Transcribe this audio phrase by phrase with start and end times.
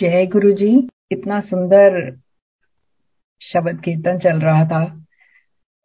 [0.00, 0.68] जय गुरु जी
[1.12, 1.94] इतना सुंदर
[3.40, 4.82] शब्द कीर्तन चल रहा था।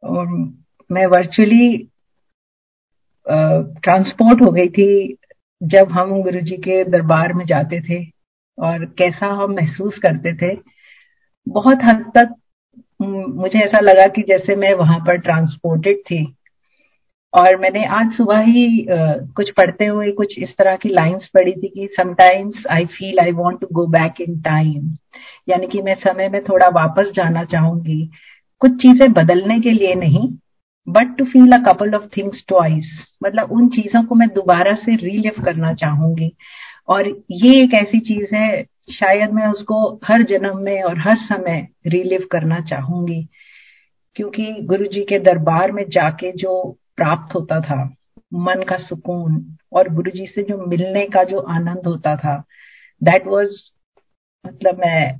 [0.04, 0.28] और
[0.90, 1.78] मैं वर्चुअली
[3.26, 5.18] ट्रांसपोर्ट हो गई थी
[5.62, 8.04] जब हम गुरु जी के दरबार में जाते थे
[8.58, 10.56] और कैसा हम महसूस करते थे।
[11.48, 12.36] बहुत हद तक
[13.02, 16.24] मुझे ऐसा लगा कि जैसे मैं वहाँ पर ट्रांसपोर्टेड थी।
[17.34, 18.86] और मैंने आज सुबह ही
[19.36, 23.32] कुछ पढ़ते हुए कुछ इस तरह की लाइंस पढ़ी थी कि sometimes I feel I
[23.32, 24.92] want to go back in time
[25.50, 28.06] यानी कि मैं समय में थोड़ा वापस जाना चाहूँगी।
[28.62, 30.28] कुछ चीज़ें बदलने के लिए नहीं
[30.88, 32.92] but to feel a couple of things twice
[33.24, 36.32] मतलब उन चीज़ों को मैं दोबारा से रीलिव करना चाहूँगी।
[36.90, 41.68] और ये एक ऐसी चीज़ है, शायद मैं उसको हर जन्म में और हर समय
[41.88, 43.28] रिलीव करना चाहूँगी।
[44.16, 47.84] क्योंकि गुरु जी के दरबार में जाके जो प्राप्त होता था,
[48.34, 52.44] मन का सुकून और गुरु जी से जो मिलने का जो आनंद होता था
[53.02, 53.50] दैट वाज
[54.46, 55.20] मतलब मैं,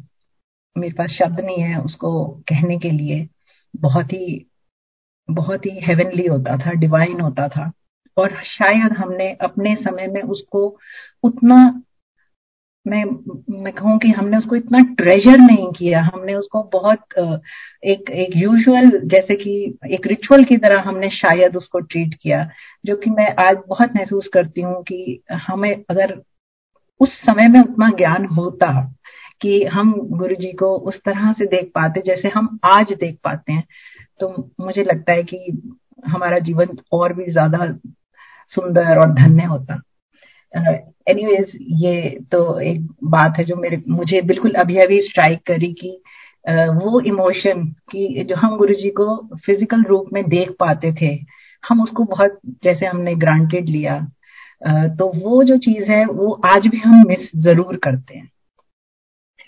[0.78, 3.28] मेरे पास शब्द नहीं है उसको कहने के लिए,
[3.76, 4.46] बहुत ही
[5.32, 7.72] बहुत ही हेवनली होता था डिवाइन होता था।
[8.18, 10.78] और शायद हमने अपने समय में उसको
[11.24, 11.84] उतना
[12.86, 13.04] मैं
[13.64, 17.18] मैं कहूँ कि हमने उसको इतना ट्रेजर नहीं किया। हमने उसको बहुत
[17.84, 19.54] एक एक यूजुअल जैसे कि
[19.92, 22.50] एक रिचुअल की तरह हमने शायद उसको ट्रीट किया,
[22.86, 26.14] जो कि मैं आज बहुत महसूस करती हूँ कि हमें अगर
[27.02, 28.72] उस समय में उतना ज्ञान होता
[29.42, 33.54] कि हम गुरु जी को उस तरह से देख पाते जैसे हम आज देख पाते
[33.54, 33.64] हैं
[34.20, 35.38] तो मुझे लगता है कि
[36.08, 37.66] हमारा जीवन और भी ज़्यादा
[38.54, 39.82] सुंदर और धन्य होता।
[40.54, 45.74] एनीवेज uh, ये तो एक बात है जो मेरे मुझे बिल्कुल अभी अभी स्ट्राइक करी
[45.74, 46.02] कि
[46.46, 51.18] uh, वो इमोशन कि जो हम गुरु जी को फ़िज़िकल रूप में देख पाते थे
[51.64, 53.98] हम उसको बहुत जैसे हमने ग्रांटेड लिया
[54.62, 58.30] uh, तो वो जो चीज़ है वो आज भी हम मिस ज़रूर करते हैं।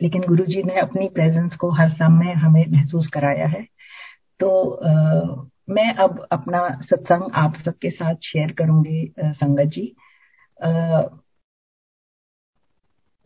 [0.02, 3.62] लेकिन गुरु जी ने अपनी प्रेजेंस को हर समय हमें महसूस कराया है।
[4.40, 4.80] तो
[5.70, 9.96] मैं अब अपना सत्संग आप सबके साथ शेयर करूँगी संगत जी।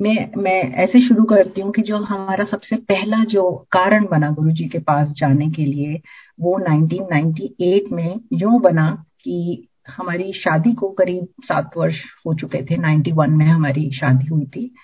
[0.01, 4.51] मैं मैं ऐसे शुरू करती हूँ कि जो हमारा सबसे पहला जो कारण बना गुरु
[4.51, 6.01] जी के पास जाने के लिए,
[6.40, 9.67] वो 1998 में यूँ बना कि
[9.97, 11.95] हमारी शादी को करीब सात वर्ष
[12.28, 14.75] हो चुके थे। 91 में हमारी शादी हुई थी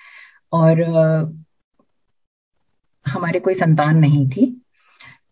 [0.54, 0.82] और
[3.08, 4.62] हमारे कोई संतान नहीं थी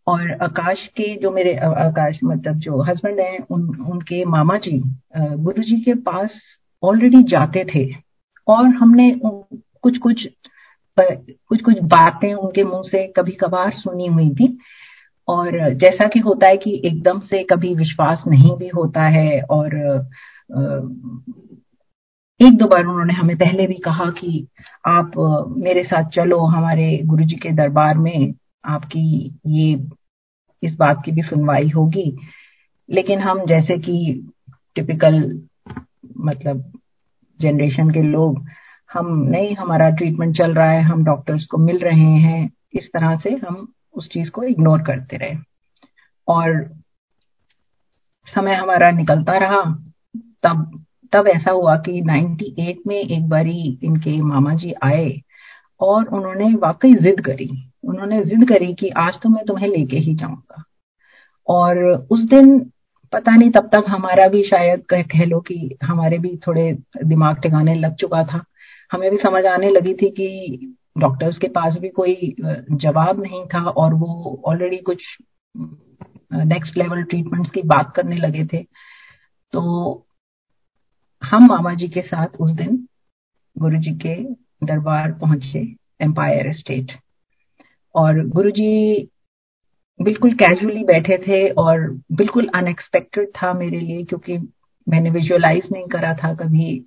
[0.08, 4.82] और आकाश के जो मेरे आकाश मतलब जो हस्बैंड हैं, उन, उनके मामा जी
[5.18, 6.42] गुरु जी के पास
[6.84, 7.86] ऑलरेडी जाते थे।
[8.48, 10.28] और हमने कुछ कुछ
[10.98, 14.58] कुछ कुछ बातें उनके मुँह से कभी कभार सुनी हुई थी।
[15.28, 19.76] और जैसा कि होता है कि एकदम से कभी विश्वास नहीं भी होता है और
[22.40, 24.48] एक दो बार उन्होंने हमें पहले भी कहा कि
[24.88, 25.12] आप
[25.58, 28.34] मेरे साथ चलो, हमारे गुरुजी के दरबार में
[28.66, 29.06] आपकी
[29.48, 29.74] ये,
[30.64, 32.16] इस बात की भी सुनवाई होगी।
[32.90, 33.96] लेकिन हम जैसे कि
[34.76, 35.22] टिपिकल
[36.24, 36.80] मतलब
[37.42, 38.46] जनरेशन के लोग,
[38.94, 43.18] हम नहीं, हमारा ट्रीटमेंट चल रहा है, हम डॉक्टर्स को मिल रहे हैं, इस तरह
[43.18, 45.38] से हम उस चीज़ को इग्नोर करते रहे।
[46.28, 46.78] और
[48.28, 49.62] समय हमारा निकलता रहा,
[50.18, 55.22] तब तब ऐसा हुआ कि 98 में एक बारी इनके मामा जी आए
[55.80, 60.16] और उन्होंने वाकई जिद करी। उन्होंने जिद करी कि आज तो मैं तुम्हें लेके ही
[60.16, 60.64] जाऊँगा।
[61.48, 61.78] और
[62.12, 62.73] उस दिन
[63.14, 66.72] पता नहीं तब तक हमारा भी शायद कह, कह लो कि हमारे भी थोड़े
[67.06, 68.44] दिमाग ठिकाने लग चुका था।
[68.92, 73.62] हमें भी समझ आने लगी थी कि डॉक्टर्स के पास भी कोई जवाब नहीं था
[73.62, 75.06] और वो ऑलरेडी कुछ
[76.34, 78.64] नेक्स्ट लेवल ट्रीटमेंट्स की बात करने लगे थे।
[79.54, 79.62] तो
[81.22, 82.88] हम मामा जी के साथ उस दिन
[83.56, 84.16] गुरु जी के
[84.66, 85.60] दरबार पहुँचे
[86.02, 86.92] एम्पायर स्टेट
[87.96, 89.10] और गुरु जी
[90.00, 91.80] बिल्कुल कैजुअली बैठे थे और
[92.12, 94.38] बिल्कुल अनएक्सपेक्टेड था मेरे लिए क्योंकि
[94.88, 96.86] मैंने विजुअलाइज नहीं करा था कभी।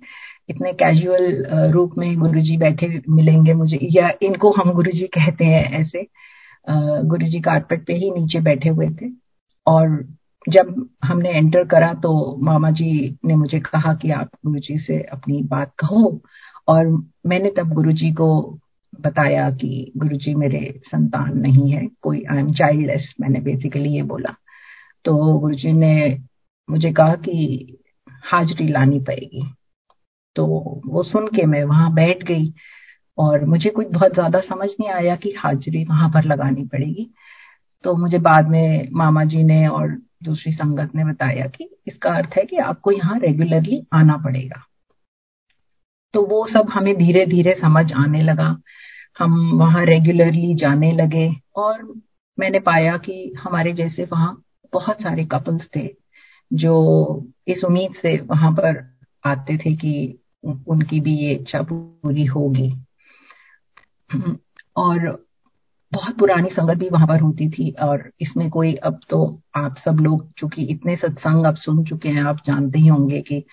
[0.49, 6.05] इतने कैजुअल रूप में गुरुजी बैठे मिलेंगे मुझे या इनको हम गुरुजी कहते हैं ऐसे।
[7.07, 9.09] गुरुजी कारपेट पे ही नीचे बैठे हुए थे।
[9.67, 9.97] और
[10.45, 12.13] जब हमने एंटर करा तो
[12.43, 16.19] मामा जी ने मुझे कहा कि आप गुरुजी से अपनी बात कहो।
[16.67, 16.87] और
[17.27, 18.59] मैंने तब गुरुजी को
[19.01, 24.35] बताया कि गुरुजी मेरे संतान नहीं है, कोई आई एम चाइल्डलेस मैंने बेसिकली ये बोला।
[25.05, 26.17] तो गुरुजी ने
[26.69, 27.77] मुझे कहा कि
[28.25, 29.43] हाजरी लानी पड़ेगी।
[30.35, 30.45] तो
[30.87, 32.53] वो सुन के मैं वहाँ बैठ गई
[33.17, 37.09] और मुझे कुछ बहुत ज़्यादा समझ नहीं आया कि हाजरी वहाँ पर लगानी पड़ेगी।
[37.83, 42.37] तो मुझे बाद में मामा जी ने और दूसरी संगत ने बताया कि इसका अर्थ
[42.37, 44.63] है कि आपको यहाँ रेगुलरली आना पड़ेगा।
[46.17, 48.45] तो वो सब हमें धीरे धीरे समझ आने लगा।
[49.19, 52.01] हम वहाँ रेगुलरली जाने लगे और
[52.39, 54.43] मैंने पाया कि हमारे जैसे वहाँ
[54.73, 55.87] बहुत सारे कपल्स थे
[56.53, 56.73] जो
[57.47, 58.81] इस उम्मीद से वहाँ पर
[59.25, 60.19] आते थे कि
[60.67, 62.69] उनकी भी ये इच्छा पूरी होगी।
[64.77, 65.26] और
[65.91, 69.19] बहुत पुरानी संगत भी वहाँ पर होती थी और इसमें कोई, अब तो
[69.55, 73.43] आप सब लोग चूँकि इतने सत्संग अब सुन चुके हैं, आप जानते ही होंगे कि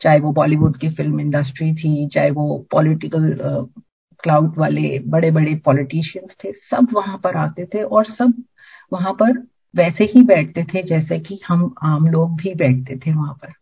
[0.00, 3.32] चाहे वो बॉलीवुड की फ़िल्म इंडस्ट्री थी, चाहे वो पॉलिटिकल
[4.24, 8.32] क्लाउड वाले बड़े बड़े पॉलिटिशियंस थे, सब वहाँ पर आते थे और सब
[8.92, 9.38] वहाँ पर
[9.74, 13.52] वैसे ही बैठते थे जैसे कि हम आम लोग भी बैठते थे वहाँ पर।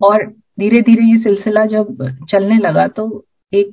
[0.00, 0.26] और
[0.60, 3.04] धीरे धीरे ये सिलसिला जब चलने लगा तो
[3.52, 3.70] एक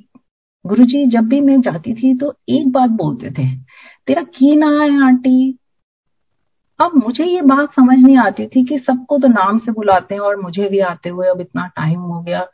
[0.66, 3.56] गुरुजी जब भी मैं जाती थी तो एक बात बोलते थे
[4.06, 5.58] तेरा की ना है आंटी?
[6.80, 10.22] अब मुझे ये बात समझ नहीं आती थी कि सबको तो नाम से बुलाते हैं
[10.22, 12.46] और मुझे भी आते हुए अब इतना टाइम हो गया।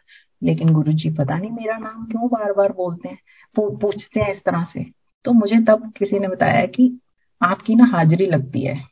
[0.43, 3.19] लेकिन गुरुजी पता नहीं मेरा नाम क्यों बार बार बोलते हैं
[3.57, 4.87] पू, पूछते हैं इस तरह से।
[5.25, 7.01] तो मुझे तब किसी ने बताया कि
[7.43, 8.83] आपकी ना हाजिरी लगती है।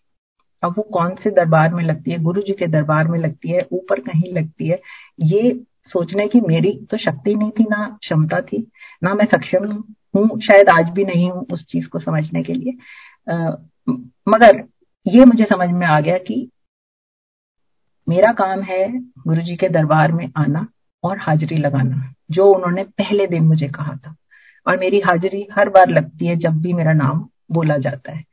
[0.62, 2.18] अब वो कौन से दरबार में लगती है?
[2.18, 4.78] गुरु जी के दरबार में लगती है ऊपर कहीं लगती है।
[5.20, 8.70] ये सोचने की मेरी तो शक्ति नहीं थी ना क्षमता थी
[9.02, 9.72] ना मैं सक्षम
[10.16, 12.72] हूँ शायद आज भी नहीं हूँ उस चीज़ को समझने के लिए।
[13.34, 13.50] आ,
[14.28, 14.62] मगर
[15.06, 16.50] ये मुझे समझ में आ गया कि
[18.08, 20.66] मेरा काम है गुरु जी के दरबार में आना
[21.04, 24.14] और हाजिरी लगाना जो उन्होंने पहले दिन मुझे कहा था।
[24.66, 28.24] और मेरी हाजिरी हर बार लगती है जब भी मेरा नाम बोला जाता है।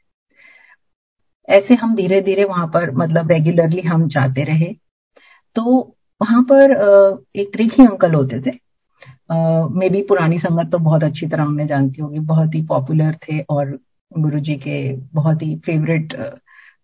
[1.49, 4.73] ऐसे हम धीरे धीरे वहाँ पर मतलब रेगुलरली हम जाते रहे।
[5.55, 6.71] तो वहाँ पर
[7.35, 8.51] एक रेखी अंकल होते थे।
[9.71, 13.39] मे भी पुरानी संगत तो बहुत अच्छी तरह उन्हें जानती होगी, बहुत ही पॉपुलर थे
[13.49, 13.77] और
[14.11, 14.77] गुरुजी के
[15.13, 16.13] बहुत ही फेवरेट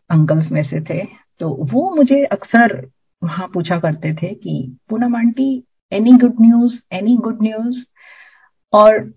[0.10, 1.02] अंकल्स में से थे।
[1.40, 2.76] तो वो मुझे अक्सर
[3.22, 7.78] वहाँ पूछा करते थे कि, Poonam aunty any good news any good news
[8.74, 9.14] और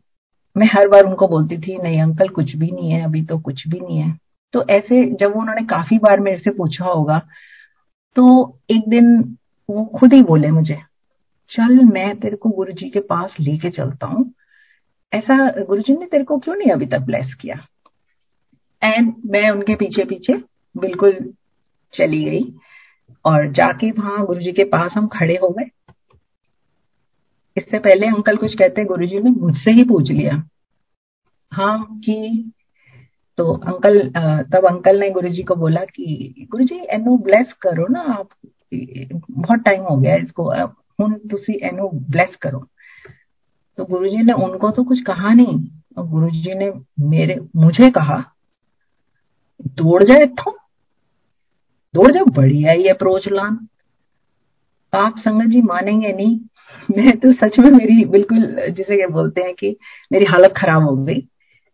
[0.56, 3.66] मैं हर बार उनको बोलती थी, नहीं अंकल, कुछ भी नहीं है, अभी तो कुछ
[3.69, 4.19] भी नहीं है।
[4.54, 7.20] तो ऐसे जब उन्होंने काफ़ी बार मेरे से पूछा होगा
[8.16, 9.36] तो एक दिन
[9.68, 10.78] वो खुद ही बोले मुझे,
[11.50, 14.32] चल मैं तेरे को गुरु जी के पास लेके चलता हूँ।
[15.12, 17.56] ऐसा गुरु जी ने तेरे को क्यों नहीं अभी तक ब्लेस किया?
[18.82, 20.34] एंड मैं उनके पीछे पीछे
[20.74, 21.32] बिल्कुल
[21.94, 22.42] चली गई
[23.24, 25.70] और जाके वहाँ गुरु जी के पास हम खड़े हो गए।
[27.56, 30.42] इससे पहले अंकल कुछ कहते गुरु जी ने मुझसे ही पूछ लिया।
[31.52, 32.52] हाँ कि
[33.38, 33.98] तो अंकल,
[34.52, 38.28] तब अंकल ने गुरुजी को बोला कि, गुरुजी, एनो ब्लेस करो ना आप।
[38.72, 40.50] बहुत टाइम हो गया इसको।
[41.00, 42.66] हूँ तुसी एनो ब्लेस करो।
[43.78, 45.58] तो गुरुजी ने उनको तो कुछ कहा नहीं।
[45.98, 46.70] और गुरुजी ने
[47.00, 48.22] मेरे मुझे कहा
[49.76, 50.50] दौड़ जाए तो
[51.94, 53.58] दौड़ जाओ बढ़िया ये अप्रोच लान।
[54.92, 56.38] आप संगत जी मानेंगे नहीं।
[56.96, 59.76] मैं तो सच में मेरी बिल्कुल जिसे बोलते हैं कि
[60.12, 61.20] मेरी हालत खराब हो गई।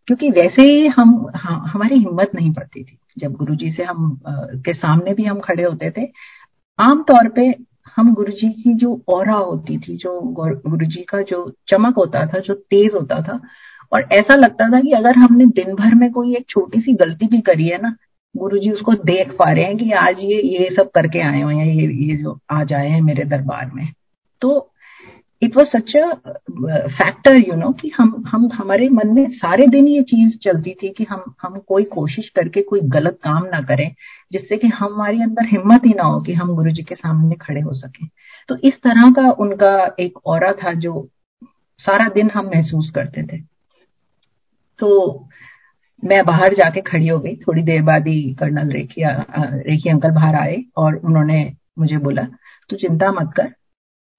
[0.09, 4.21] क्योंकि वैसे ही हम हाँ, हमारी हिम्मत नहीं पड़ती थी। जब गुरुजी से हम
[4.65, 6.07] के सामने भी हम खड़े होते थे
[6.79, 7.55] आमतौर पे
[7.97, 12.39] हम गुरुजी की जो और होती थी, जो गुरु जी का जो चमक होता था,
[12.39, 13.41] जो तेज होता था,
[13.93, 17.27] और ऐसा लगता था कि अगर हमने दिन भर में कोई एक छोटी सी गलती
[17.27, 17.97] भी करी है ना
[18.37, 21.55] गुरु जी उसको देख पा रहे हैं कि आज ये ये सब करके आए हुए
[21.55, 23.89] हैं, ये ये जो आज आए हैं मेरे दरबार में।
[24.41, 24.72] तो
[25.43, 26.07] it was such a
[26.89, 30.89] factor you know कि हम हम, हमारे मन में सारे दिन ये चीज़ चलती थी
[30.89, 33.95] कि हम हम कोई कोशिश करके कोई गलत काम ना करें,
[34.33, 37.61] जिससे कि हमारे अंदर हिम्मत ही ना हो कि हम गुरु जी के सामने खड़े
[37.61, 38.07] हो सकें।
[38.49, 41.09] तो इस तरह का उनका एक और था जो
[41.81, 43.41] सारा दिन हम महसूस करते थे।
[44.79, 45.29] तो
[46.03, 50.35] मैं बाहर जाके खड़ी हो गई, थोड़ी देर बाद ही कर्नल रेखिया रेखी अंकल बाहर
[50.35, 52.23] आए और उन्होंने मुझे बोला,
[52.71, 53.53] तू चिंता मत कर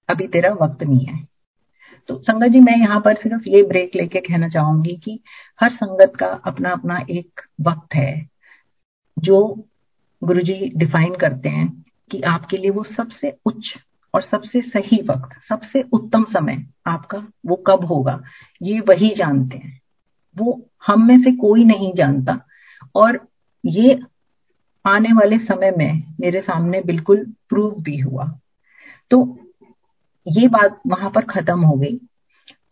[0.08, 1.26] अभी तेरा वक्त नहीं है।
[2.08, 5.20] तो संगत जी, मैं यहाँ पर सिर्फ़ ये ब्रेक लेके कहना चाहूँगी कि
[5.60, 8.28] हर संगत का अपना अपना एक वक्त है,
[9.18, 9.68] जो
[10.24, 13.74] गुरुजी डिफाइन करते हैं कि आपके लिए वो सबसे उच्च
[14.14, 18.22] और सबसे सही वक्त, सबसे उत्तम समय आपका वो कब होगा,
[18.62, 19.80] ये वही जानते हैं।
[20.38, 22.40] वो हम में से कोई नहीं जानता।
[22.94, 23.28] और
[23.66, 24.00] ये
[24.86, 28.38] आने वाले समय में मेरे सामने बिल्कुल प्रूव भी हुआ।
[29.10, 29.38] तो
[30.28, 32.00] ये बात वहाँ पर खत्म हो गई।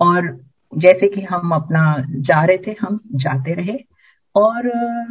[0.01, 0.45] और
[0.77, 3.79] जैसे कि हम अपना जा रहे थे हम जाते रहे।
[4.37, 4.63] और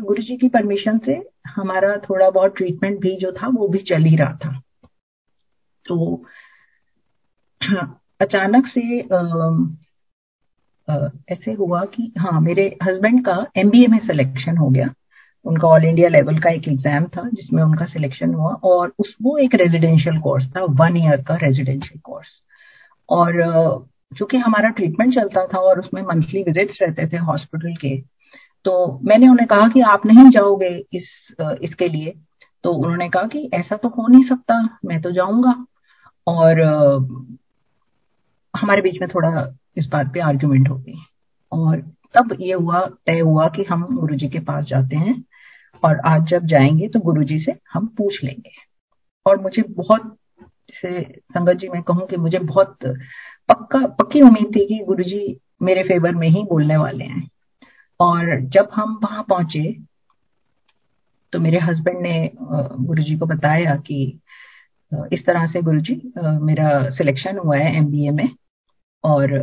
[0.01, 4.03] गुरु जी की परमिशन से हमारा थोड़ा बहुत ट्रीटमेंट भी जो था वो भी चल
[4.03, 4.61] ही रहा था।
[5.85, 6.25] तो
[8.21, 9.21] अचानक से आ,
[10.93, 14.93] आ, ऐसे हुआ कि हाँ मेरे हस्बैंड का एमबीए में सिलेक्शन हो गया।
[15.45, 19.37] उनका ऑल इंडिया लेवल का एक एग्ज़ाम था, जिसमें उनका सिलेक्शन हुआ और उस, वो
[19.37, 22.41] एक रेजिडेंशियल कोर्स था वन ईयर का रेजिडेंशियल कोर्स
[23.09, 23.41] और
[24.17, 27.95] चूँकि हमारा ट्रीटमेंट चलता था और उसमें मंथली विजिट्स रहते थे हॉस्पिटल के
[28.65, 31.07] तो मैंने उन्हें कहा कि आप नहीं जाओगे इस
[31.41, 32.13] इसके लिए।
[32.63, 35.53] तो उन्होंने कहा कि ऐसा तो हो नहीं सकता, मैं तो जाऊँगा।
[36.27, 36.59] और
[38.53, 40.95] हमारे बीच में थोड़ा इस बात पे आर्ग्यूमेंट हो गई।
[41.51, 41.79] और
[42.15, 45.13] तब ये हुआ, तय हुआ कि हम गुरु जी के पास जाते हैं।
[45.83, 48.51] और आज जब जाएँगे तो गुरु जी से हम पूछ लेंगे।
[49.25, 51.01] और मुझे बहुत जैसे
[51.33, 55.83] संगत जी, मैं कहूँ कि मुझे बहुत पक्का, पक्की उम्मीद थी कि गुरु जी मेरे
[55.83, 57.29] फेवर में ही बोलने वाले हैं।
[57.99, 59.71] और जब हम वहाँ पहुँचे
[61.33, 64.19] तो मेरे हस्बैंड ने गुरु जी को बताया कि
[65.13, 68.29] इस तरह से गुरु जी मेरा सिलेक्शन हुआ है एमबीए में
[69.03, 69.33] और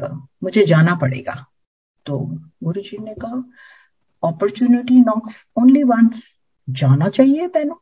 [0.42, 1.35] मुझे जाना पड़ेगा।
[2.07, 2.18] तो
[2.64, 3.42] गुरु जी ने कहा
[4.22, 6.22] अपॉर्चुनिटी नॉक्स ओनली वंस
[6.68, 7.80] जाना चाहिए तेनो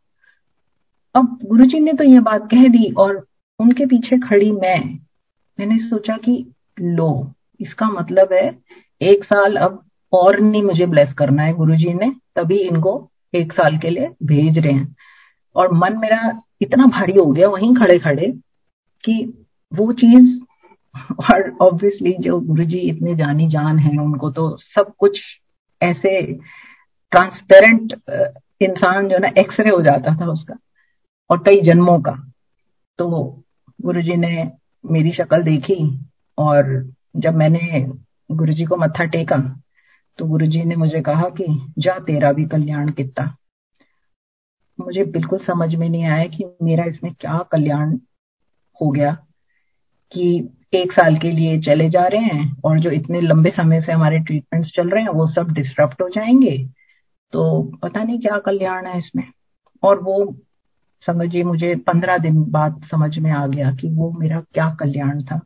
[1.14, 3.24] अब गुरुजी ने तो ये बात कह दी और
[3.58, 4.80] उनके पीछे खड़ी मैं।
[5.58, 6.34] मैंने सोचा कि
[6.80, 8.46] लो, इसका मतलब है
[9.00, 13.78] एक साल अब और नहीं मुझे ब्लेस करना है गुरुजी ने, तभी इनको एक साल
[13.78, 14.94] के लिए भेज रहे हैं।
[15.56, 18.30] और मन मेरा इतना भारी हो गया वहीं खड़े खड़े
[19.04, 20.40] कि वो चीज़,
[20.96, 25.20] और ऑब्वियसली जो गुरुजी इतने जानी जान है उनको तो सब कुछ
[25.82, 26.34] ऐसे
[27.10, 27.92] ट्रांसपेरेंट
[28.60, 30.54] इंसान जो ना एक्सरे हो जाता था उसका
[31.30, 32.32] और कई जन्मों का।
[32.98, 33.08] तो
[33.80, 34.52] गुरुजी ने
[34.86, 36.04] मेरी शक्ल देखी
[36.38, 37.86] और जब मैंने
[38.30, 39.60] गुरुजी को मत्था टेका
[40.18, 43.36] तो गुरुजी ने मुझे कहा कि, जा तेरा भी कल्याण कितना।
[44.80, 47.96] मुझे बिल्कुल समझ में नहीं आया कि मेरा इसमें क्या कल्याण
[48.82, 49.12] हो गया
[50.12, 53.92] कि एक साल के लिए चले जा रहे हैं और जो इतने लंबे समय से
[53.92, 56.68] हमारे ट्रीटमेंट्स चल रहे हैं, वो सब डिस्टर्ब हो जाएँगे।
[57.32, 59.24] तो पता नहीं क्या कल्याण है इसमें।
[59.82, 60.36] और वो
[61.10, 65.40] जी, मुझे पंद्रह दिन बाद समझ में आ गया कि वो मेरा क्या कल्याण था।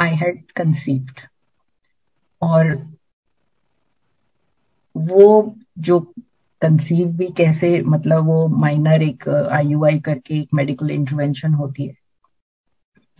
[0.00, 1.20] आई हैड कंसीव्ड
[2.42, 2.92] और
[4.96, 6.00] वो जो
[6.62, 12.05] कंसीव भी कैसे मतलब वो माइनर एक आईयूआई करके एक मेडिकल इंटरवेंशन होती है।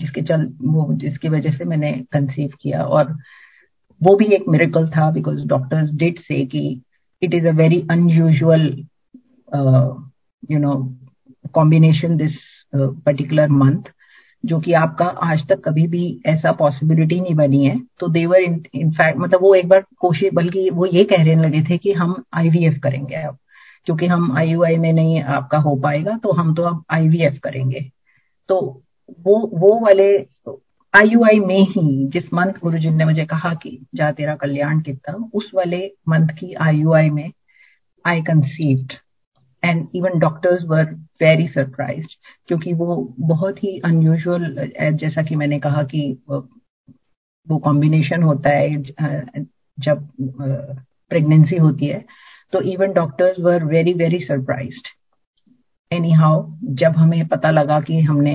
[0.00, 3.12] जिसके चल, वो जिसकी वजह से मैंने कंसीव किया और
[4.00, 6.82] वो भी एक मेरिकल था बिकॉज़ डॉक्टर्स डिड से कि
[7.22, 8.66] it is a very unusual
[10.50, 10.74] you know
[11.54, 12.36] combination this
[12.74, 13.82] particular month
[14.44, 19.18] जो कि आपका आज तक कभी भी ऐसा पॉसिबिलिटी नहीं बनी है। तो देवर इनफैक्ट
[19.18, 22.78] मतलब वो एक बार कोशिश, बल्कि वो ये कह रहे लगे थे कि हम आईवीएफ
[22.82, 23.36] करेंगे अब।
[23.86, 27.80] क्योंकि हम आईयूआई में नहीं आपका हो पाएगा तो हम तो अब आईवीएफ करेंगे।
[28.48, 30.08] तो वो वो वाले
[30.94, 35.30] आईयूआई में ही, जिस मंथ गुरु जी ने मुझे कहा कि जा तेरा कल्याण कितना,
[35.34, 37.30] उस वाले मंथ की आईयूआई में
[38.04, 38.92] I conceived
[39.64, 40.84] and even doctors were
[41.22, 42.06] very surprise
[42.48, 48.82] क्योंकि वो बहुत ही अनयूजल जैसा कि मैंने कहा कि वो कॉम्बिनेशन होता है
[49.78, 50.08] जब
[51.10, 52.04] प्रेगनेंसी होती है
[52.52, 54.88] तो even doctors were very very surprised
[56.12, 58.34] anyhow जब हमें पता लगा कि हमने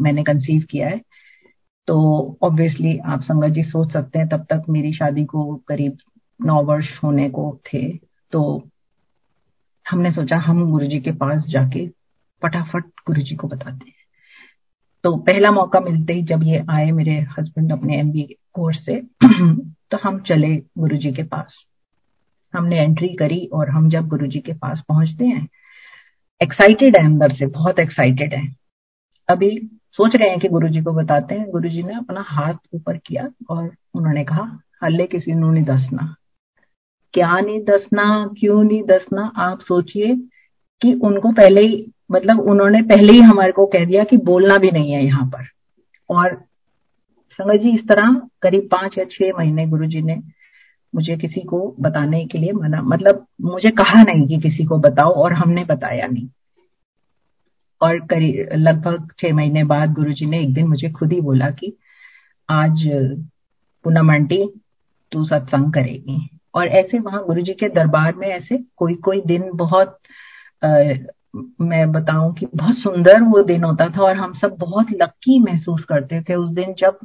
[0.00, 1.00] मैंने कंसीव किया है
[1.88, 1.96] तो
[2.42, 5.96] ऑब्वियसली आप संगत जी सोच सकते हैं, तब तक मेरी शादी को करीब
[6.40, 7.82] नौ वर्ष होने को थे।
[8.32, 8.68] तो
[9.86, 11.86] हमने सोचा, हम गुरु जी के पास जाके
[12.42, 14.00] फटाफट गुरु जी को बताते हैं।
[15.04, 18.12] तो पहला मौका मिलते ही जब ये आए मेरे हस्बैंड अपने एम
[18.52, 19.00] कोर्स से
[19.90, 21.54] तो हम चले गुरु जी के पास।
[22.54, 25.46] हमने एंट्री करी और हम जब गुरु जी के पास पहुँचते हैं
[26.42, 28.56] एक्साइटेड है अंदर से, बहुत एक्साइटेड है।
[29.28, 32.54] अभी सोच रहे हैं कि गुरु जी को बताते हैं। गुरु जी ने अपना हाथ
[32.74, 36.14] ऊपर किया और उन्होंने कहा, हल्ले किसी ने नहीं दसना।
[37.12, 38.30] क्या नहीं दसना?
[38.40, 39.32] क्यों नहीं दसना?
[39.36, 40.16] आप सोचिए
[40.82, 44.70] कि उनको पहले ही मतलब उन्होंने पहले ही हमारे को कह दिया कि बोलना भी
[44.70, 45.44] नहीं है यहाँ पर।
[46.10, 46.44] और
[47.30, 50.22] संगत जी, इस तरह करीब पाँच या छह महीने गुरु जी ने
[50.94, 55.10] मुझे किसी को बताने के लिए मना मतलब मुझे कहा नहीं कि किसी को बताओ
[55.10, 56.28] और हमने बताया नहीं।
[57.82, 61.76] और करीब लगभग छह महीने बाद गुरुजी ने एक दिन मुझे खुद ही बोला कि
[62.50, 62.84] आज
[63.84, 64.60] पूनम आंटी
[65.12, 69.98] तू सत्संग करेगी। और ऐसे वहाँ गुरुजी के दरबार में ऐसे कोई कोई दिन बहुत
[70.64, 70.82] आ,
[71.60, 75.84] मैं बताऊँ कि बहुत सुंदर वो दिन होता था और हम सब बहुत लक्की महसूस
[75.84, 76.98] करते थे। उस दिन जब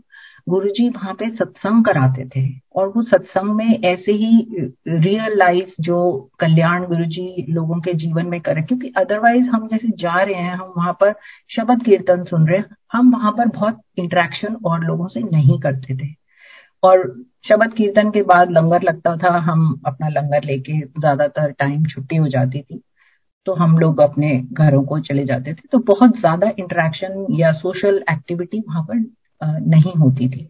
[0.48, 2.42] गुरुजी वहाँ पे सत्संग कराते थे
[2.76, 5.98] और वो सत्संग में ऐसे ही रियल लाइफ जो
[6.40, 10.74] कल्याण गुरुजी लोगों के जीवन में करे, क्योंकि अदरवाइज़ हम जैसे जा रहे हैं, हम
[10.78, 11.14] वहाँ पर
[11.56, 15.96] शब्द कीर्तन सुन रहे हैं, हम वहाँ पर बहुत इंटरेक्शन और लोगों से नहीं करते
[15.98, 16.14] थे।
[16.84, 17.06] और
[17.50, 22.28] शब्द कीर्तन के बाद लंगर लगता था, हम अपना लंगर लेके ज़्यादातर टाइम छुट्टी हो
[22.28, 22.82] जाती थी
[23.46, 28.04] तो हम लोग अपने घरों को चले जाते थे तो बहुत ज़्यादा इंटरेक्शन या सोशल
[28.12, 29.04] एक्टिविटी वहाँ पर
[29.42, 30.50] नहीं होती थी।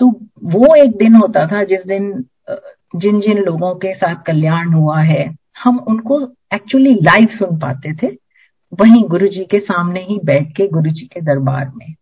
[0.00, 0.06] तो
[0.44, 2.24] वो एक दिन होता था जिस दिन
[2.96, 5.24] जिन जिन लोगों के साथ कल्याण हुआ है
[5.64, 6.20] हम उनको
[6.54, 8.06] एक्चुअली लाइव सुन पाते थे।
[8.72, 11.94] वहीं गुरु जी के सामने ही बैठ के गुरु जी के दरबार में।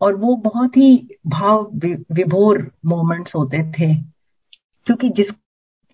[0.00, 1.70] और वो बहुत ही भाव
[2.12, 3.94] विभोर मोमेंट्स होते थे।
[4.86, 5.26] क्योंकि जिस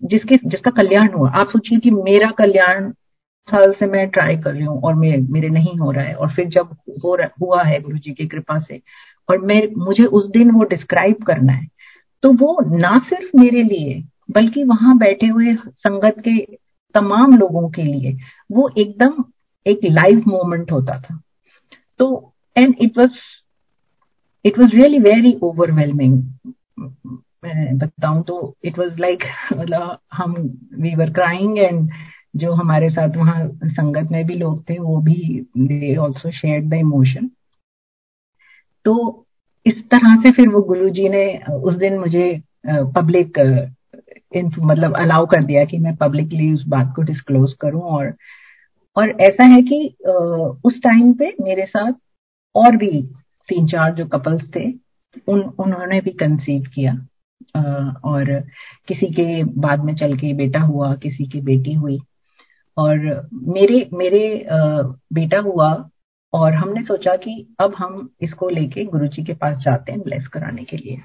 [0.03, 2.91] जिसके जिसका कल्याण हुआ आप सोचिए कि मेरा कल्याण
[3.47, 6.33] साल से मैं ट्राई कर रही हूँ और मैं मेरे नहीं हो रहा है। और
[6.33, 6.75] फिर जब
[7.05, 8.81] हो रहा, हुआ है गुरु जी की कृपा से
[9.29, 11.67] और मैं, मुझे उस दिन वो डिस्क्राइब करना है।
[12.23, 16.37] तो वो ना सिर्फ़ मेरे लिए, बल्कि वहाँ बैठे हुए संगत के
[16.95, 18.17] तमाम लोगों के लिए
[18.51, 19.23] वो एकदम
[19.65, 21.19] एक लाइव मोमेंट होता था।
[21.99, 23.17] तो and it was
[24.45, 26.23] it was really very overwhelming
[27.43, 30.33] मैं बताऊँ तो इट वॉज़ लाइक मतलब हम
[30.81, 31.89] वी वर क्राइंग एंड
[32.35, 36.73] जो हमारे साथ वहाँ संगत में भी लोग थे, वो भी they also share the
[36.73, 37.29] emotion
[38.85, 39.25] तो
[39.65, 43.39] इस तरह से फिर वो गुरु जी ने, उस दिन मुझे पब्लिक
[44.35, 48.13] मतलब अलाउ कर दिया कि मैं पब्लिकली उस बात को डिस्क्लोज करूँ और
[48.95, 49.95] और ऐसा है कि
[50.65, 51.93] उस टाइम पे मेरे साथ
[52.55, 53.01] और भी
[53.49, 54.65] तीन चार जो कपल्स थे,
[55.27, 56.93] उन, उन्होंने भी कंसीव किया।
[58.05, 58.39] और
[58.87, 61.99] किसी के बाद में चल के बेटा हुआ, किसी की बेटी हुई।
[62.77, 64.45] और मेरे मेरे
[65.13, 65.73] बेटा हुआ
[66.33, 70.27] और हमने सोचा कि अब हम इसको लेके गुरु जी के पास जाते हैं ब्लेस
[70.27, 70.97] कराने के लिए।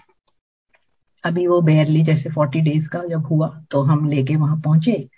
[1.25, 5.09] अभी वो बेयरली जैसे फोर्टी डेज़ का जब हुआ तो हम लेके वहाँ पहुँचे।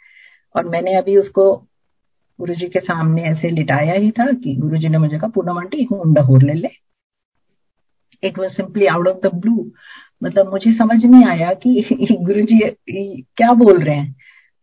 [0.57, 1.55] और मैंने अभी उसको
[2.41, 5.59] गुरु जी के सामने ऐसे लिटाया ही था कि गुरु जी ने मुझे कहा पूनम
[5.59, 6.69] आंटी मुंडा होर ले ले।
[8.23, 9.73] It was simply out of the blue
[10.25, 11.89] मतलब मुझे समझ नहीं आया कि
[12.21, 12.59] गुरु जी
[13.37, 14.17] क्या बोल रहे हैं।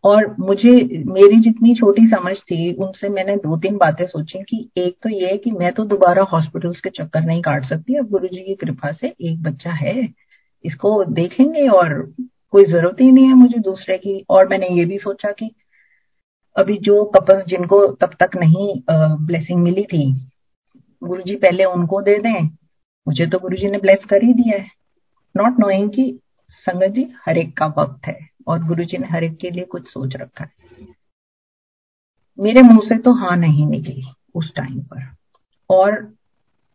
[0.03, 0.69] और मुझे,
[1.07, 5.27] मेरी जितनी छोटी समझ थी, उनसे मैंने दो तीन बातें सोची कि एक तो ये
[5.27, 8.55] है कि मैं तो दोबारा हॉस्पिटल्स के चक्कर नहीं काट सकती। अब गुरु जी की
[8.55, 10.07] कृपा से एक बच्चा है,
[10.65, 11.93] इसको देखेंगे और
[12.51, 15.49] कोई ज़रूरत ही नहीं है मुझे दूसरे की। और मैंने ये भी सोचा कि
[16.55, 20.11] अभी जो कपल्स जिनको तब तक नहीं ब्लेसिंग मिली थी
[21.01, 22.43] गुरु जी पहले उनको दे दें।
[23.07, 24.65] मुझे तो गुरु जी ने ब्लेस कर ही दिया है।
[25.35, 26.11] नॉट नोइंग कि
[26.65, 29.65] संगत जी, हर एक का वक्त है। और गुरु जी ने हर एक के लिए
[29.65, 30.51] कुछ सोच रखा है।
[32.39, 34.03] मेरे मुँह से तो हाँ नहीं निकली
[34.35, 35.15] उस टाइम पर।
[35.69, 36.15] और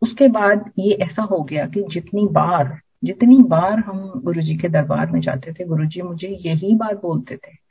[0.01, 4.69] उसके बाद ये ऐसा हो गया कि जितनी बार जितनी बार हम गुरु जी के
[4.69, 7.63] दरबार में जाते थे गुरु जी मुझे यही बात बोलते थे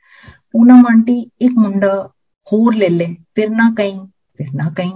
[0.53, 1.93] पूनम आंटी, एक मुंडा
[2.51, 4.05] होर ले ले, फिर ना कहीं,
[4.37, 4.93] फिर ना कहीं।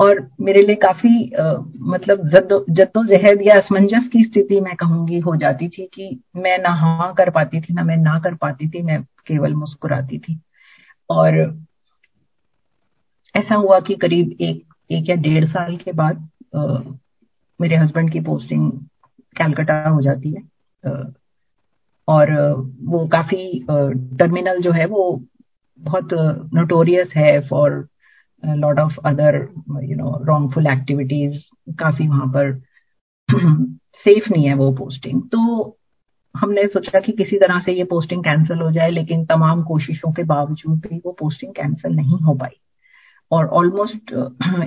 [0.00, 2.28] और मेरे लिए काफ़ी आ, मतलब
[2.70, 7.30] जद्दोजहद या असमंजस की स्थिति मैं कहूँगी हो जाती थी कि मैं ना हाँ कर
[7.30, 10.40] पाती थी ना मैं ना कर पाती थी मैं केवल मुस्कुराती थी।
[11.10, 11.58] और
[13.34, 16.78] ऐसा हुआ कि करीब एक एक या डेढ़ साल के बाद आ,
[17.60, 18.70] मेरे हस्बैंड की पोस्टिंग
[19.36, 20.42] कैलकाटा हो जाती है।
[20.84, 21.02] आ,
[22.08, 22.32] और
[22.82, 25.22] वो काफ़ी टर्मिनल जो है वो
[25.78, 26.08] बहुत
[26.54, 27.88] नोटोरियस है for
[28.44, 29.34] lot of other
[29.82, 31.42] you know wrongful activities
[31.74, 32.62] काफ़ी वहाँ पर
[33.94, 35.76] सेफ़ नहीं है वो पोस्टिंग तो
[36.36, 40.22] हमने सोचा कि किसी तरह से ये पोस्टिंग कैंसिल हो जाए लेकिन तमाम कोशिशों के
[40.22, 42.60] बावजूद भी वो पोस्टिंग कैंसिल नहीं हो पाई।
[43.30, 44.12] और ऑलमोस्ट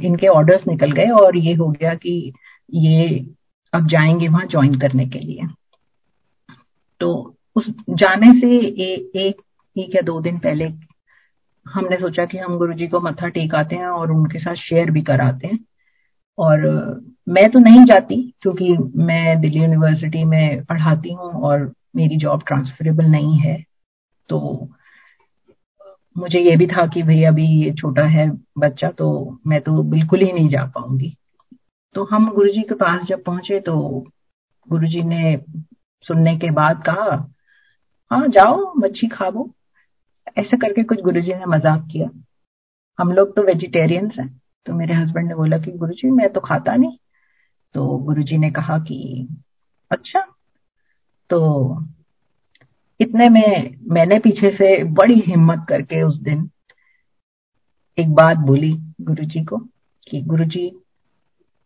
[0.03, 2.33] इनके ऑर्डर्स निकल गए और ये हो गया कि
[2.73, 3.27] ये
[3.73, 5.47] अब जाएँगे वहाँ ज्वाइन करने के लिए।
[6.99, 9.41] तो उस जाने से ए, एक
[9.77, 10.69] एक या दो दिन पहले
[11.73, 15.01] हमने सोचा कि हम गुरु जी को मत्था टेकाते हैं और उनके साथ शेयर भी
[15.01, 15.59] कराते हैं।
[16.37, 16.59] और,
[17.29, 23.05] मैं तो नहीं जाती क्योंकि मैं दिल्ली यूनिवर्सिटी में पढ़ाती हूँ और मेरी जॉब ट्रांसफरेबल
[23.05, 23.63] नहीं है।
[24.29, 24.69] तो
[26.17, 30.19] मुझे ये भी था कि भाई अभी ये छोटा है बच्चा तो मैं तो बिल्कुल
[30.19, 31.15] ही नहीं जा पाऊँगी।
[31.95, 33.77] तो हम गुरुजी के पास जब पहुँचे तो
[34.67, 35.37] गुरुजी ने
[36.05, 37.33] सुनने के बाद कहा
[38.11, 39.49] हाँ जाओ, मच्छी खाओ।
[40.37, 42.09] ऐसे करके कुछ गुरुजी ने मज़ाक किया।
[42.99, 44.29] हम लोग तो वेजिटेरियंस हैं
[44.65, 46.97] तो मेरे हस्बैंड ने बोला कि गुरुजी, मैं तो खाता नहीं।
[47.75, 49.27] तो गुरुजी ने कहा कि
[49.91, 50.21] अच्छा
[51.29, 51.39] तो
[52.99, 56.49] इतने में मैंने पीछे से बड़ी हिम्मत करके उस दिन
[57.97, 59.57] एक बात बोली गुरुजी को
[60.07, 60.71] कि, गुरुजी,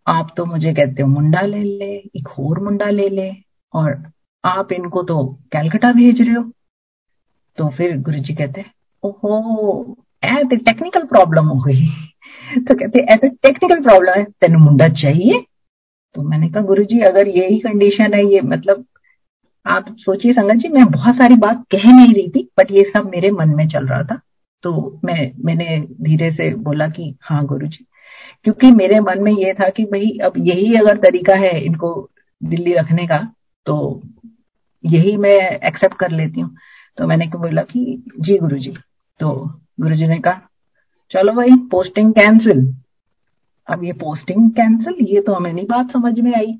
[0.08, 3.32] आप तो मुझे कहते हो मुंडा ले ले, एक और मुंडा ले ले,
[3.74, 4.04] और
[4.44, 6.44] आप इनको तो कैलकटा भेज रहे हो।
[7.58, 8.66] तो फिर गुरु जी कहते,
[9.04, 11.88] ओहो तो टेक्निकल प्रॉब्लम हो गई।
[12.60, 15.44] तो कहते ऐसे टेक्निकल प्रॉब्लम है, तेन मुंडा चाहिए?
[16.16, 18.86] तो मैंने कहा गुरु जी अगर यही कंडीशन है, ये मतलब
[19.66, 23.10] आप सोचिए संगत जी, मैं बहुत सारी बात कह नहीं रही थी बट ये सब
[23.12, 24.20] मेरे मन में चल रहा था।
[24.64, 27.86] तो मैं, मैंने धीरे से बोला कि हाँ गुरु जी
[28.44, 32.10] क्योंकि मेरे मन में ये था कि भाई, अब यही अगर तरीका है इनको
[32.42, 33.18] दिल्ली रखने का
[33.66, 34.02] तो
[34.84, 36.56] यही मैं एक्सेप्ट कर लेती हूँ।
[36.98, 37.82] तो मैंने बोला कि
[38.20, 38.74] जी गुरु जी
[39.20, 39.34] तो
[39.82, 40.42] गुरु जी ने कहा,
[41.12, 42.62] चलो भाई पोस्टिंग कैंसिल
[43.68, 46.58] अब ये पोस्टिंग कैंसिल ये तो हमें नहीं बात समझ में आई।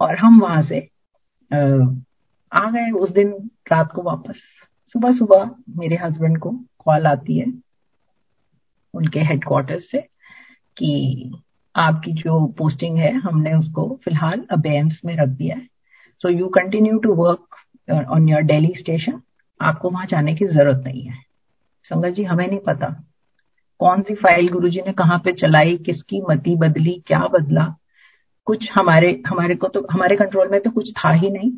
[0.00, 0.78] और हम वहाँ से
[1.50, 3.32] आ गए उस दिन
[3.72, 4.40] रात को वापस।
[4.94, 7.46] सुबह सुबह मेरे हस्बैंड को कॉल आती है
[8.94, 10.00] उनके हेडक्वार्टर्स से
[10.76, 11.32] कि
[11.74, 15.66] आपकी जो पोस्टिंग है, हमने उसको फ़िलहाल अबेंस में रख दिया है।
[16.20, 17.56] So you continue to work
[18.10, 19.20] on your daily station
[19.60, 21.14] आपको वहाँ जाने की ज़रूरत नहीं है।
[21.84, 22.88] संगत जी, हमें नहीं पता
[23.80, 27.64] कौन सी फ़ाइल गुरुजी ने कहाँ पे चलाई, किसकी मती बदली, क्या बदला।
[28.46, 31.50] कुछ हमारे हमारे को तो हमारे कंट्रोल में तो कुछ था ही नहीं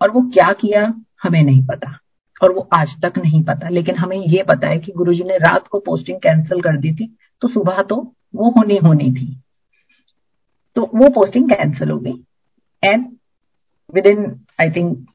[0.00, 0.82] और वो क्या किया,
[1.22, 1.98] हमें नहीं पता
[2.42, 5.68] और वो आज तक नहीं पता। लेकिन हमें ये पता है कि गुरुजी ने रात
[5.68, 7.06] को पोस्टिंग कैंसिल कर दी थी
[7.42, 7.96] तो सुबह तो
[8.34, 9.26] वो होनी होनी थी।
[10.76, 12.14] तो वो पोस्टिंग कैंसिल हो गई।
[12.82, 13.06] And
[14.06, 14.24] within
[14.60, 15.06] I think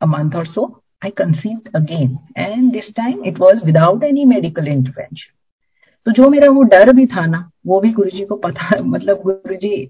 [0.00, 0.66] a month और so
[1.04, 5.36] I conceive again and this time it was without any medical intervention
[6.06, 9.88] तो जो मेरा वो डर भी था ना वो भी गुरुजी को पता मतलब गुरुजी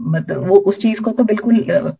[0.00, 1.94] मतलब वो उस चीज़ को तो बिल्कुल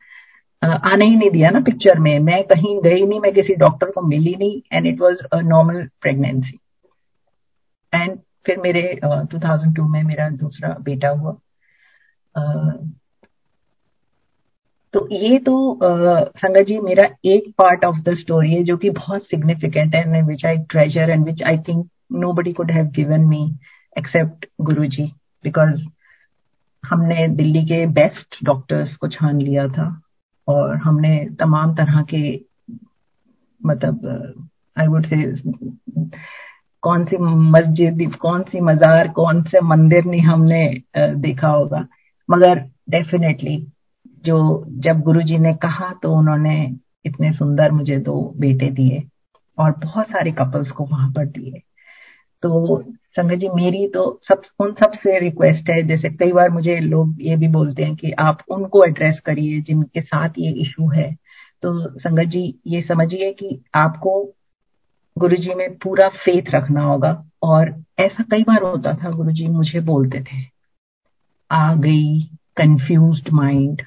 [0.65, 4.01] आने ही नहीं दिया ना पिक्चर में। मैं कहीं गई नहीं मैं किसी डॉक्टर को
[4.01, 6.59] मिली नहीं and it was a normal pregnancy
[7.95, 11.33] and फिर मेरे uh, 2002 में मेरा दूसरा बेटा हुआ।
[12.39, 12.91] uh,
[14.92, 19.26] तो ये तो संगत जी, मेरा एक पार्ट ऑफ़ द स्टोरी है जो कि बहुत
[19.26, 21.88] सिग्निफिकेंट है and which I treasure and which I think
[22.33, 23.42] nobody could have given me
[23.98, 25.05] except Guru ji
[25.44, 25.85] because
[26.85, 29.88] हमने दिल्ली के बेस्ट डॉक्टर्स को छान लिया था
[30.48, 32.22] और हमने तमाम तरह के
[33.61, 34.48] मतलब
[34.79, 35.16] आई वुड से
[36.83, 40.62] कौन सी मस्जिद, कौन सी मजार, कौन से मंदिर नहीं हमने
[40.96, 41.87] देखा होगा।
[42.29, 42.59] मगर
[42.90, 43.57] डेफिनेटली
[44.24, 46.56] जो जब गुरुजी ने कहा तो उन्होंने
[47.06, 49.02] इतने सुंदर मुझे दो बेटे दिए
[49.59, 51.61] और बहुत सारे कपल्स को वहाँ पर दिए।
[52.42, 52.83] तो
[53.16, 57.37] संगत जी, मेरी तो सब, उन सबसे रिक्वेस्ट है, जैसे कई बार मुझे लोग ये
[57.37, 61.11] भी बोलते हैं कि आप उनको एड्रेस करिए जिनके साथ ये इशू है।
[61.62, 64.12] तो संगत जी, ये समझिए कि आपको
[65.16, 69.46] गुरु जी में पूरा फेथ रखना होगा और ऐसा कई बार होता था गुरु जी
[69.48, 70.42] मुझे बोलते थे,
[71.50, 72.20] आ गई
[72.56, 73.83] कंफ्यूज माइंड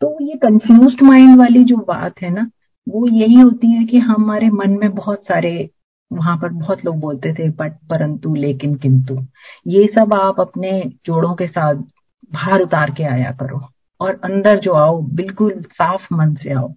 [0.00, 2.50] तो ये कंफ्यूज माइंड वाली जो बात है ना,
[2.88, 5.70] वो यही होती है कि हमारे मन में बहुत सारे,
[6.12, 9.18] वहाँ पर बहुत लोग बोलते थे बट परंतु, लेकिन, किंतु।
[9.66, 11.74] ये सब आप अपने जोड़ों के साथ
[12.32, 13.60] बाहर उतार के आया करो
[14.00, 16.72] और अंदर जो आओ, बिल्कुल साफ़ मन से आओ।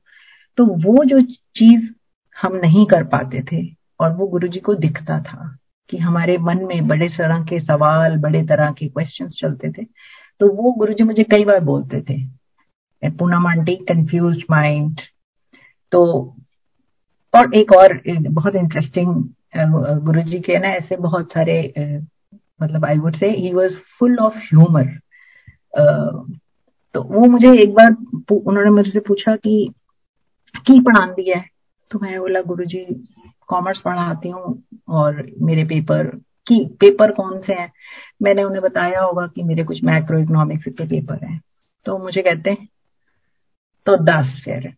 [0.58, 1.22] तो वो जो
[1.56, 1.90] चीज़
[2.38, 3.66] हम नहीं कर पाते थे
[4.00, 5.58] और वो गुरु जी को दिखता था
[5.90, 9.86] कि हमारे मन में बड़े तरह के सवाल, बड़े तरह के क्वेश्चन चलते थे
[10.40, 12.43] तो वो गुरु जी मुझे कई बार बोलते थे।
[13.10, 15.00] पूनम आंटी कंफ्यूज माइंड
[15.92, 16.02] तो
[17.36, 19.26] और एक और बहुत इंटरेस्टिंग
[20.06, 21.74] गुरु जी के ना ऐसे बहुत सारे
[22.64, 25.00] मतलब I would say he was full of humour
[26.94, 27.92] तो वो मुझे एक बार
[28.32, 29.74] उन्होंने मुझसे पूछा कि,
[30.58, 31.46] की पढ़ा दिया है?
[31.92, 33.08] तो मैं बोला गुरु जी
[33.48, 36.06] कॉमर्स पढ़ाती हूँ और मेरे पेपर
[36.48, 37.72] की पेपर कौन से हैं?
[38.22, 41.42] मैंने उन्हें बताया होगा कि मेरे कुछ मैक्रो इकोनॉमिक्स के पेपर हैं।
[41.86, 42.68] तो मुझे कहते हैं
[43.86, 44.74] तो दस फिर।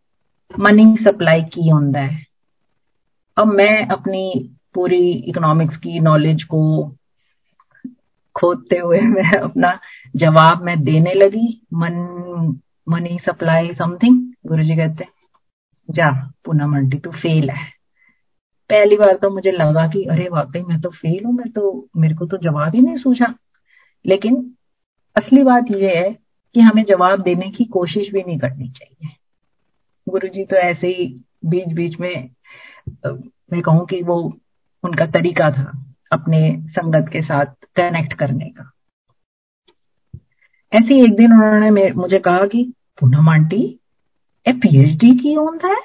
[0.60, 2.26] मनी सप्लाई की होता है।
[3.38, 6.92] अब मैं अपनी पूरी इकोनॉमिक्स की नॉलेज को
[8.36, 9.80] खोदते हुए मैं अपना
[10.16, 11.94] जवाब मैं देने लगी। मन
[12.90, 15.06] मनी सप्लाई समथिंग गुरु जी कहते
[15.92, 17.76] जा पूनम आंटी तू फेल है।
[18.70, 22.16] पहली बार तो मुझे लगा कि अरे वाकई मैं तो फेल हूँ, मैं तो मेरे
[22.16, 23.36] को तो जवाब ही नहीं सूझा।
[24.06, 24.54] लेकिन
[25.16, 26.25] असली बात यह है
[26.56, 29.10] कि हमें जवाब देने की कोशिश भी नहीं करनी चाहिए।
[30.10, 32.30] गुरु जी तो ऐसे ही बीच बीच में
[33.08, 34.40] मैं कहूँ कि वो
[34.84, 38.72] उनका तरीका था अपने संगत के साथ कनेक्ट करने का।
[40.74, 43.80] ऐसे एक दिन उन्होंने मुझे कहा कि, पूनम आंटी
[44.48, 45.84] ए पीएचडी की होता है?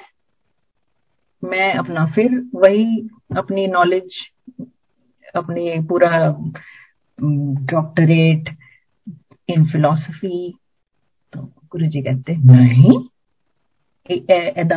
[1.43, 4.13] मैं अपना फिर वही अपनी नॉलेज
[5.35, 6.35] अपनी पूरा
[7.65, 8.57] डॉक्टरेट
[9.49, 10.57] इन फिलोसफी
[11.71, 12.99] गुरु जी कहते नहीं।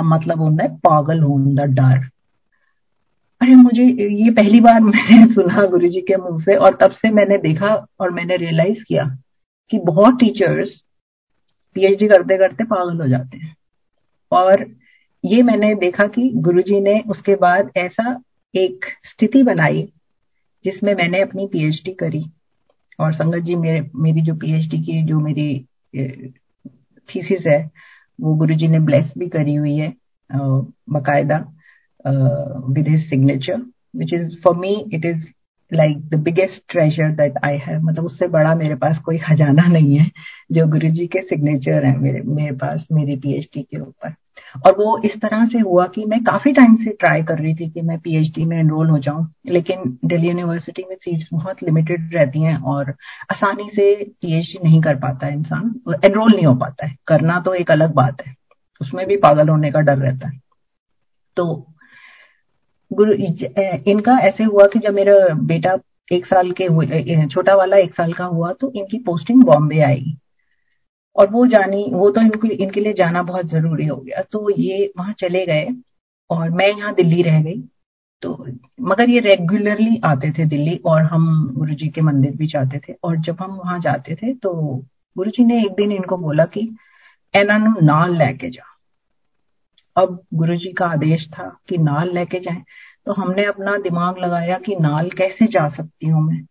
[0.02, 2.08] मतलब होता है पागल होने का डर.
[3.42, 3.84] अरे मुझे
[4.24, 7.86] ये पहली बार मैंने सुना गुरु जी के मुँह से और तब से मैंने देखा
[8.00, 9.18] और मैंने रियलाइज़ किया
[9.70, 10.82] कि बहुत टीचर्स
[11.74, 13.56] पीएचडी करते करते पागल हो जाते हैं।
[14.32, 14.74] और
[15.24, 18.20] ये मैंने देखा कि गुरुजी ने उसके बाद ऐसा
[18.54, 19.92] एक स्थिति बनाई
[20.64, 22.24] जिसमें मैंने अपनी पीएचडी करी।
[23.00, 25.66] और संगत जी मेरे मेरी जो पीएचडी की जो मेरी
[27.08, 27.58] थीसिस है,
[28.18, 29.92] वो गुरुजी ने ब्लेस भी करी हुई है
[30.30, 31.38] बकायदा
[32.68, 33.62] with his signature
[33.96, 35.26] which is for me it is
[35.72, 39.96] like the biggest treasure that I have मतलब उससे बड़ा मेरे पास कोई खजाना नहीं
[39.96, 40.10] है,
[40.52, 44.14] जो गुरुजी के सिग्नेचर है मेरे मेरे पास, मेरी पीएचडी के ऊपर।
[44.66, 47.68] और वो इस तरह से हुआ कि मैं काफ़ी टाइम से ट्राई कर रही थी
[47.70, 52.42] कि मैं पीएचडी में एनरोल हो जाऊँ, लेकिन दिल्ली यूनिवर्सिटी में सीट्स बहुत लिमिटेड रहती
[52.42, 52.90] हैं और
[53.32, 55.74] आसानी से पीएचडी नहीं कर पाता है इंसान
[56.04, 58.34] एनरोल नहीं हो पाता है। करना तो एक अलग बात है,
[58.80, 60.40] उसमें भी पागल होने का डर रहता है।
[61.36, 61.46] तो
[62.90, 65.76] गुरु इनका ऐसे हुआ कि जब मेरा बेटा
[66.12, 70.16] एक साल के छोटा वाला एक साल का हुआ तो इनकी पोस्टिंग बॉम्बे आई।
[71.16, 74.92] और वो जानी, वो तो इनको, इनके लिए जाना बहुत ज़रूरी हो गया। तो ये
[74.98, 75.68] वहाँ चले गए
[76.30, 77.60] और मैं यहाँ दिल्ली रह गई।
[78.22, 78.46] तो
[78.82, 82.94] मगर ये रेगुलरली आते थे दिल्ली और हम गुरु जी के मंदिर भी जाते थे।
[83.04, 84.52] और जब हम वहाँ जाते थे तो
[85.16, 86.68] गुरु जी ने एक दिन इनको बोला कि
[87.34, 88.62] एनानु नाल लेके जा।
[89.96, 92.62] अब गुरु जी का आदेश था कि नाल लेके जाए।
[93.06, 96.44] तो हमने अपना दिमाग लगाया कि नाल कैसे जा सकती हूँ मैं?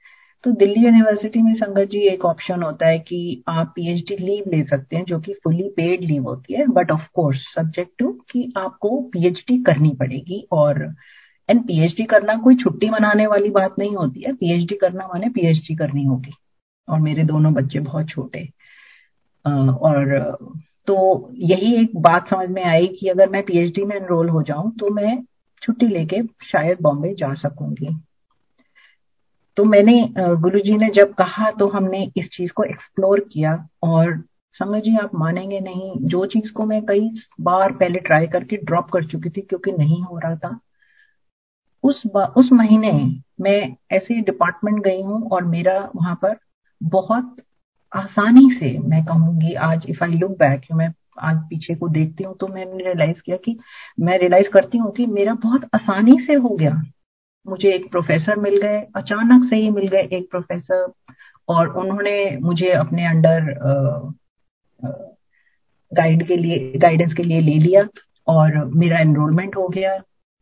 [0.43, 4.63] तो दिल्ली यूनिवर्सिटी में संगत जी एक ऑप्शन होता है कि आप पीएचडी लीव ले
[4.63, 8.53] सकते हैं, जो कि फुली पेड लीव होती है। But of course subject to कि
[8.57, 10.93] आपको पीएचडी करनी पड़ेगी। और
[11.49, 15.75] एंड पीएचडी करना कोई छुट्टी मनाने वाली बात नहीं होती है। पीएचडी करना माने पीएचडी
[15.75, 16.33] करनी होगी।
[16.89, 18.49] और मेरे दोनों बच्चे बहुत छोटे।
[19.47, 20.37] और
[20.87, 20.95] तो
[21.43, 24.89] यही एक बात समझ में आई कि अगर मैं पीएचडी में एनरोल हो जाऊँ तो
[24.93, 25.17] मैं
[25.61, 27.95] छुट्टी लेके शायद बॉम्बे जा सकूँगी।
[29.57, 34.21] तो मैंने गुरुजी ने जब कहा तो हमने इस चीज़ को एक्सप्लोर किया और
[34.55, 37.09] समझिए आप मानेंगे नहीं, जो चीज़ को मैं कई
[37.41, 40.59] बार पहले ट्राई करके ड्रॉप कर चुकी थी, क्योंकि नहीं हो रहा था,
[41.83, 42.01] उस
[42.37, 42.91] उस महीने
[43.41, 46.37] मैं ऐसे डिपार्टमेंट गई हूँ और मेरा वहाँ पर
[46.81, 47.35] बहुत
[47.93, 50.89] आसानी से मैं कहूँगी, आज इफ़ आई लुक बैक मैं
[51.21, 53.57] आज पीछे को देखती हूँ तो मैंने रियलाइज़ किया कि
[53.99, 56.81] मैं रियलाइज़ करती हूँ कि मेरा बहुत आसानी से हो गया।
[57.45, 60.91] मुझे एक प्रोफेसर मिल गए, अचानक से ही मिल गए एक प्रोफेसर
[61.47, 63.51] और उन्होंने मुझे अपने अंडर
[65.91, 67.87] गाइड के लिए गाइडेंस के लिए ले लिया,
[68.27, 69.97] और मेरा एनरोलमेंट हो गया।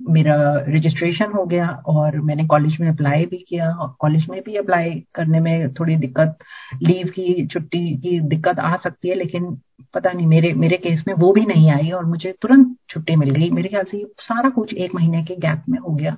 [0.10, 0.36] मेरा
[0.68, 5.40] रजिस्ट्रेशन हो गया और मैंने कॉलेज में अप्लाई भी किया। कॉलेज में भी अप्लाई करने
[5.40, 6.38] में थोड़ी दिक्कत
[6.84, 9.46] लीव की, छुट्टी की दिक्कत आ सकती है, लेकिन
[9.94, 13.32] पता नहीं, मेरे मेरे केस में वो भी नहीं आई और मुझे तुरंत छुट्टी मिल
[13.32, 16.18] गई। मेरे ख्याल से सारा कुछ एक महीने के गैप में हो गया।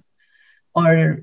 [0.75, 1.21] और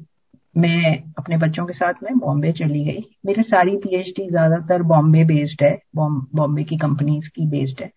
[0.56, 5.62] मैं अपने बच्चों के साथ में बॉम्बे चली गई। मेरी सारी पीएचडी ज़्यादातर बॉम्बे बेस्ड
[5.62, 7.90] है बॉम्बे की कंपनीज़ की बेस्ड है।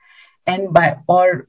[0.47, 1.45] एंड बाय और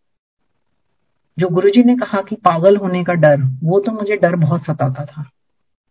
[1.38, 5.04] जो गुरुजी ने कहा कि पागल होने का डर, वो तो मुझे डर बहुत सताता
[5.04, 5.22] था।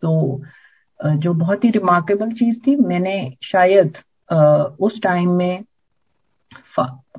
[0.03, 0.43] तो
[0.99, 3.97] जो बहुत ही रिमार्केबल चीज़ थी, मैंने शायद
[4.79, 5.63] उस टाइम में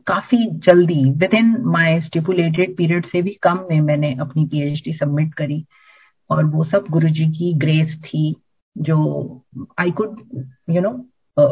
[0.06, 5.34] काफ़ी जल्दी within my stipulated period से भी कम में मैंने अपनी पीएचडी सबमिट
[5.34, 5.64] करी
[6.30, 8.34] और वो सब गुरु जी की ग्रेस थी
[8.76, 8.96] जो
[9.78, 10.18] I could
[10.70, 10.92] you know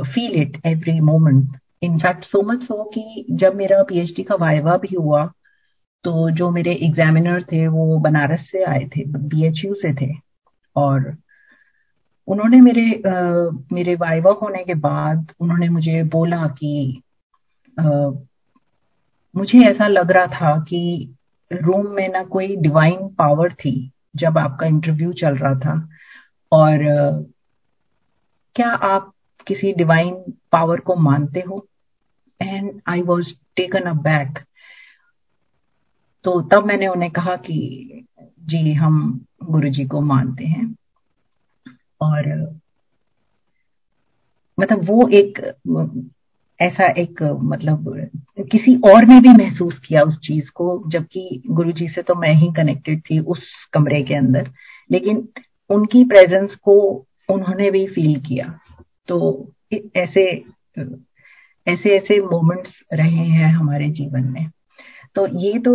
[0.05, 4.95] feel it every moment in fact so much so कि जब मेरा पीएचडी का वाइवा भी
[4.95, 5.25] हुआ
[6.05, 10.11] तो जो मेरे एग्जामिनर थे वो बनारस से आए थे बीएचयू से थे।
[10.77, 11.17] और
[12.27, 13.21] उन्होंने मेरे आ,
[13.73, 17.03] मेरे वाइवा होने के बाद उन्होंने मुझे बोला कि
[17.81, 17.83] आ,
[19.37, 21.15] मुझे ऐसा लग रहा था कि
[21.53, 25.88] रूम में ना कोई डिवाइन पावर थी जब आपका इंटरव्यू चल रहा था।
[26.53, 27.11] और आ,
[28.55, 29.12] क्या आप
[29.47, 30.15] किसी डिवाइन
[30.53, 31.67] पावर को मानते हो?
[32.43, 34.38] And I was taken aback
[36.25, 37.89] तो तब मैंने उन्हें कहा कि,
[38.41, 40.77] जी, हम गुरु जी को मानते हैं।
[42.01, 42.55] और
[44.61, 45.55] मतलब वो एक,
[46.61, 48.09] ऐसा एक मतलब
[48.41, 52.35] किसी और ने भी महसूस किया उस चीज़ को, जबकि गुरु जी से तो मैं
[52.35, 54.51] ही कनेक्टेड थी उस कमरे के अंदर।
[54.91, 55.29] लेकिन
[55.71, 58.59] उनकी प्रेजेंस को उन्होंने भी फील किया।
[59.09, 59.49] तो
[59.97, 60.45] ऐसे
[61.69, 64.51] ऐसे ऐसे मोमेंट्स रहे हैं हमारे जीवन में।
[65.16, 65.72] तो ये तो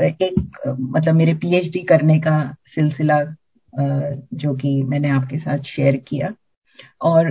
[0.00, 2.36] एक मतलब मेरे पीएचडी करने का
[2.74, 3.18] सिलसिला
[3.72, 6.32] जो कि मैंने आपके साथ शेयर किया।
[7.02, 7.30] और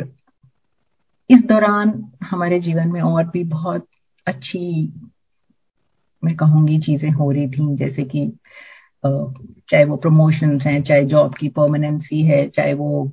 [1.30, 3.86] इस दौरान हमारे जीवन में और भी बहुत
[4.28, 4.94] अच्छी,
[6.24, 8.28] मैं कहूँगी, चीज़ें हो रही थी। जैसे कि
[9.06, 13.12] चाहे वो प्रमोशंस हैं, चाहे जॉब की परमानेंसी है, चाहे वो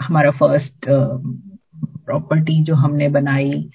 [0.00, 3.70] हमारा फ़र्स्ट प्रॉपर्टी जो हमने बनाई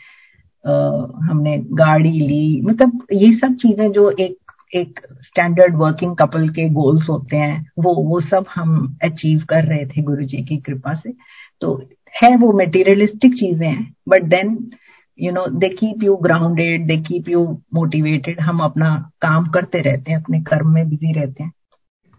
[0.64, 4.38] हमने गाड़ी ली मतलब ये सब चीज़ें जो एक
[4.76, 9.86] एक स्टैंडर्ड वर्किंग कपल के गोल्स होते हैं वो वो सब हम अचीव कर रहे
[9.86, 11.14] थे गुरु जी की कृपा से।
[11.62, 11.74] तो
[12.22, 14.72] है वो मेटीरियलिस्टिक चीज़ें हैं but then
[15.20, 20.12] you know they keep you grounded they keep you motivated हम अपना काम करते रहते
[20.12, 21.52] हैं अपने कर्म में बिज़ी रहते हैं।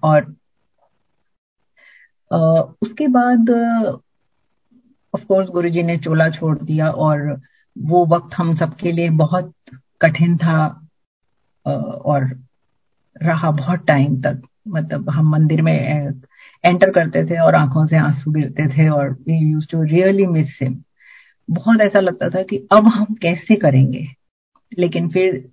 [0.02, 0.22] और
[2.30, 3.50] uh, उसके बाद
[5.14, 7.40] ऑफ़ कोर्स गुरुजी ने चोला छोड़ दिया और
[7.78, 9.52] वो वक्त हम सबके लिए बहुत
[10.00, 10.66] कठिन था
[11.66, 12.24] और
[13.22, 15.72] रहा बहुत टाइम तक। मतलब हम मंदिर में
[16.64, 20.58] एंटर करते थे और आँखों से आँसू गिरते थे और we use to really miss
[20.62, 20.76] him
[21.48, 24.06] बहुत ऐसा लगता था कि अब हम कैसे करेंगे?
[24.78, 25.48] लेकिन फिर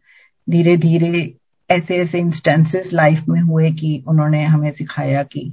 [0.48, 1.34] धीरे धीरे
[1.70, 5.52] ऐसे ऐसे इंस्टेंसेस लाइफ में हुए कि उन्होंने हमें सिखाया कि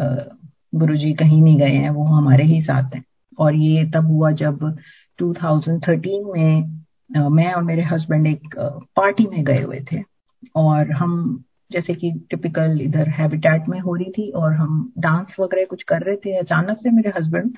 [0.00, 3.04] गुरु जी कहीं नहीं गए हैं, वो हमारे ही साथ हैं।
[3.38, 4.76] और ये तब हुआ जब
[5.18, 6.84] 2013 में
[7.30, 8.56] मैं और मेरे हस्बैंड एक
[8.96, 10.02] पार्टी में गए हुए थे।
[10.54, 15.64] और हम, जैसे कि टिपिकल इधर हैबिटेट में हो रही थी और हम डांस वगैरह
[15.64, 17.56] कुछ कर रहे थे, अचानक से मेरे हस्बैंड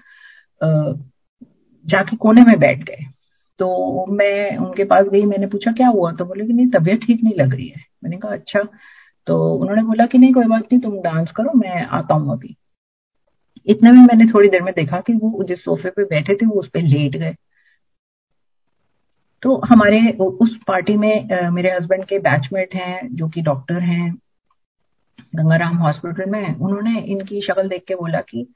[1.86, 3.04] जाके कोने में बैठ गए।
[3.58, 6.12] तो मैं, उनके पास गई, मैंने पूछा, क्या हुआ?
[6.12, 8.60] तो बोले कि, नहीं, तबीयत ठीक नहीं लग रही है। मैंने कहा अच्छा।
[9.26, 12.56] तो उन्होंने बोला कि, नहीं, कोई बात नहीं, तुम डांस करो, मैं आता हूँ अभी।
[13.66, 16.52] इतने में मैंने थोड़ी देर में देखा कि वो जिस सोफे पे बैठे थे, वो
[16.52, 17.34] उस पर लेट गए।
[19.46, 24.14] तो हमारे उस पार्टी में मेरे हस्बैंड के बैचमेट हैं, जो कि डॉक्टर हैं,
[25.34, 28.46] गंगाराम हॉस्पिटल में, उन्होंने इनकी शक्ल देख के बोला कि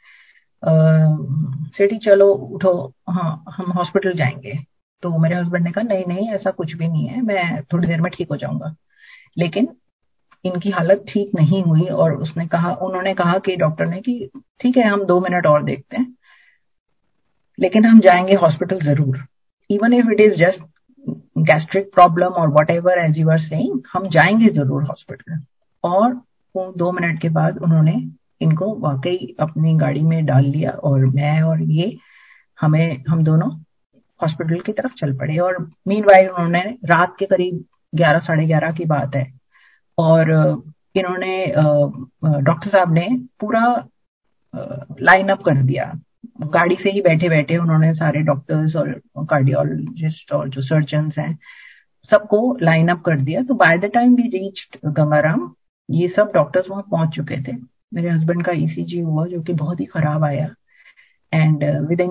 [1.76, 2.72] सेठी चलो, उठो
[3.11, 4.55] हाँ हम हॉस्पिटल जाएँगे।
[5.03, 8.00] तो मेरे हस्बैंड ने कहा, नहीं नहीं, ऐसा कुछ भी नहीं है, मैं थोड़ी देर
[8.00, 8.74] में ठीक हो जाऊँगा।
[9.38, 9.68] लेकिन
[10.44, 14.76] इनकी हालत ठीक नहीं हुई और उसने कहा, उन्होंने कहा कि डॉक्टर ने कि, ठीक
[14.76, 16.14] है, हम दो मिनट और देखते हैं,
[17.59, 19.24] लेकिन हम जाएँगे हॉस्पिटल ज़रूर।
[19.70, 20.61] Even if it is just
[21.40, 25.40] gastric problem और whatever as you are saying हम जाएँगे ज़रूर हॉस्पिटल
[25.85, 26.14] और
[26.57, 31.62] दो मिनट के बाद उन्होंने इनको वाकई अपनी गाड़ी में डाल लिया और मैं और
[31.62, 31.98] ये,
[32.61, 33.50] हमें, हम दोनों
[34.22, 38.85] हॉस्पिटल की तरफ़ चल पड़े। और मीन उन्होंने रात के करीब ग्यारह, साढ़े ग्यारह की
[38.85, 39.33] बात है।
[39.98, 40.31] और,
[40.94, 41.46] इन्होंने
[42.40, 43.09] डॉक्टर साहब ने
[43.40, 43.85] पूरा
[45.03, 50.48] लाइन अप कर दिया। गाड़ी से ही बैठे बैठे उन्होंने सारे डॉक्टर्स और कार्डियोलॉजिस्ट और
[50.48, 51.38] जो सर्जन हैं,
[52.11, 55.52] सबको लाइन अप कर दिया। तो by the time we reach Gangaram
[55.88, 57.56] ये सब डॉक्टर्स वहाँ पहुँच चुके थे।
[57.94, 60.48] मेरे हस्बैंड का ईसीजी e हुआ जो कि बहुत ही खराब आया।
[61.33, 61.64] And
[62.00, 62.11] within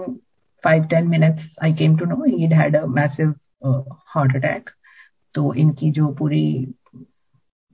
[0.64, 3.34] five ten minutes I came to know he had a massive
[4.16, 4.70] heart attack
[5.36, 6.74] तो इनकी जो पूरी,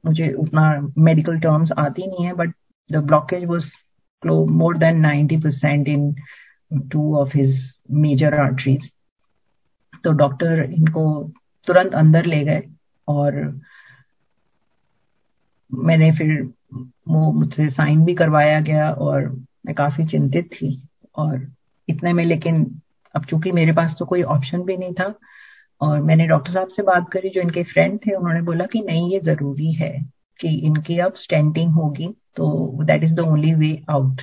[0.04, 0.64] मुझे उतना
[0.98, 2.54] मेडिकल टर्म्स आती नहीं है but
[2.90, 3.66] the blockage was
[4.32, 6.16] more than ninety percent in
[6.92, 8.90] two of his major arteries
[10.04, 11.32] तो डॉक्टर इनको
[11.68, 12.64] तुरंत अंदर ले गए
[13.08, 13.62] और
[15.74, 16.50] मैंने फिर
[17.08, 21.52] वो मुझसे साइन भी करवाया गया और मैं काफ़ी चिंतित थी और
[21.90, 22.82] इतने में लेकिन
[23.16, 25.20] अब चूँकि मेरे पास तो कोई ऑप्शन भी नहीं था
[25.82, 29.14] और मैंने डॉक्टर साहब से बात करी जो इनके फ्रेंड थे, उन्होंने बोला कि नहीं,
[29.14, 34.22] ये ज़रूरी है। कि इनकी अब स्टेंटिंग होगी तो that is the only way out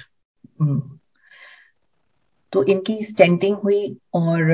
[2.52, 4.50] तो इनकी स्टेंटिंग हुई और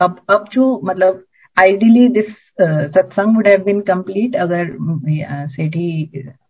[0.00, 1.24] अब अब जो मतलब
[1.60, 2.26] ideally this
[2.94, 4.76] satsang would have been complete अगर
[5.46, 6.06] सेठी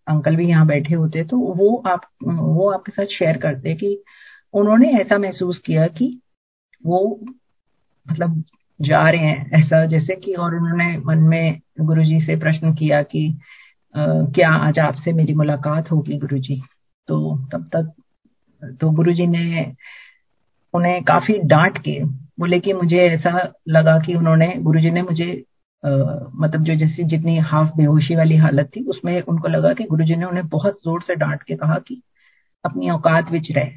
[0.09, 4.03] अंकल भी यहाँ बैठे होते तो वो आप, वो आपके साथ शेयर करते कि
[4.53, 6.21] उन्होंने ऐसा महसूस किया कि
[6.87, 7.21] वो
[8.13, 8.45] मतलब
[8.81, 13.39] जा रहे हैं, ऐसा जैसे कि और उन्होंने मन में गुरुजी से प्रश्न किया कि
[13.95, 16.61] क्या आज आपसे मेरी मुलाकात होगी गुरुजी?
[17.09, 17.93] तो तब तक
[18.81, 19.73] तो गुरुजी ने
[20.75, 21.99] उन्हें काफ़ी डांट के
[22.41, 23.31] बोले कि मुझे ऐसा
[23.69, 25.31] लगा कि उन्होंने गुरुजी ने मुझे
[25.83, 25.91] आ,
[26.35, 30.25] मतलब जो जैसी जितनी हाफ़ बेहोशी वाली हालत थी उसमें उनको लगा कि गुरुजी ने
[30.25, 32.01] उन्हें बहुत ज़ोर से डांट के कहा कि
[32.65, 33.71] अपनी औकात विच रहे।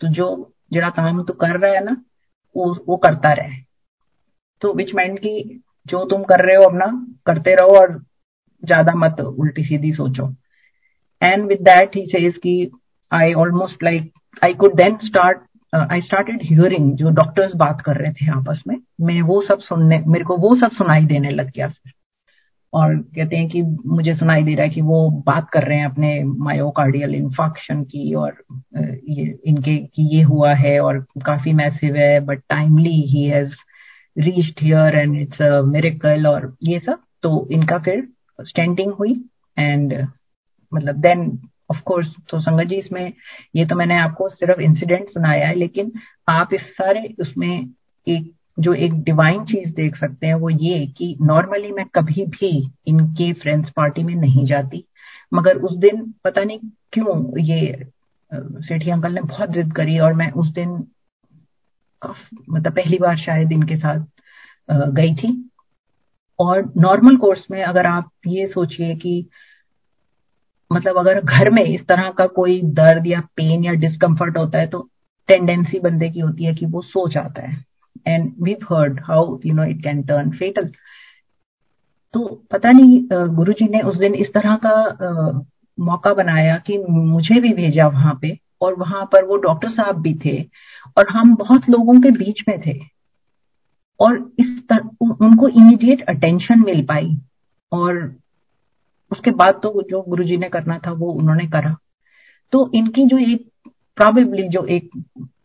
[0.00, 0.26] तो जो
[0.72, 1.96] जरा काम तू कर रहा है ना
[2.56, 3.62] वो वो करता रहे।
[4.62, 6.86] तो विच मैंड की जो तुम कर रहे हो अपना
[7.26, 8.02] करते रहो और
[8.64, 10.28] ज़्यादा मत उल्टी सीधी सोचो।
[11.22, 12.70] And with that he says कि
[13.12, 18.12] I almost like I could then start I started hearing जो डॉक्टर्स बात कर रहे
[18.12, 21.68] थे आपस में, मैं वो सब सुनने, मेरे को वो सब सुनाई देने लग गया
[21.68, 21.92] फिर।
[22.72, 25.86] और कहते हैं कि मुझे सुनाई दे रहा है कि वो बात कर रहे हैं
[25.86, 26.08] अपने
[26.44, 28.42] मायोकार्डियल इन्फॉक्शन की और
[28.76, 33.54] ये इनके कि ये हुआ है और काफ़ी मैसिव है but timely he has
[34.16, 38.06] reached here and it's a miracle और ये सब। तो इनका फिर
[38.38, 39.12] स्टैंडिंग हुई
[39.56, 39.92] एंड
[40.72, 41.26] मतलब देन
[41.70, 43.12] ऑफ़ कोर्स तो संगत जी, इसमें
[43.56, 45.92] ये तो मैंने आपको सिर्फ़ इंसिडेंट सुनाया है, लेकिन
[46.28, 47.68] आप इस सारे उसमें
[48.06, 52.50] एक, जो एक डिवाइन चीज़ देख सकते हैं, वो ये कि नॉर्मली मैं कभी भी
[52.86, 54.84] इनके फ्रेंड्स पार्टी में नहीं जाती।
[55.34, 56.58] मगर उस दिन पता नहीं
[56.92, 57.90] क्यों ये
[58.32, 60.70] सेठी अंकल ने बहुत जिद करी और मैं उस दिन
[62.02, 64.06] मतलब पहली बार शायद इनके साथ
[64.70, 65.28] गई थी।
[66.38, 69.28] और नॉर्मल कोर्स में अगर आप ये सोचिए कि
[70.70, 74.66] मतलब अगर घर में इस तरह का कोई दर्द या पेन या डिस्कम्फर्ट होता है
[74.66, 74.88] तो
[75.28, 77.64] टेंडेंसी बंदे की होती है कि वो सो जाता है।
[78.06, 80.70] And we heard how you know it can turn fatal
[82.14, 83.00] तो पता नहीं
[83.36, 85.44] गुरुजी ने उस दिन इस तरह का
[85.78, 90.14] मौका बनाया कि मुझे भी भेजा वहाँ पे, और वहाँ पर वो डॉक्टर साहब भी
[90.24, 90.36] थे,
[90.98, 92.78] और हम बहुत लोगों के बीच में थे।
[94.00, 97.18] और इस तरह उनको इमीडिएट अटेंशन मिल पाई।
[97.72, 98.16] और
[99.12, 101.76] उसके बाद तो जो गुरुजी ने करना था, वो उन्होंने करा।
[102.52, 103.50] तो इनकी जो एक
[103.96, 104.90] प्रॉबेबली जो एक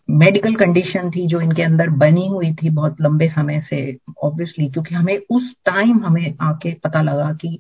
[0.10, 4.96] मेडिकल कंडीशन थी, जो इनके अंदर बनी हुई थी बहुत लंबे समय से ऑब्वियसली क्योंकि
[4.96, 7.60] हमें उस टाइम हमें आके पता लगा कि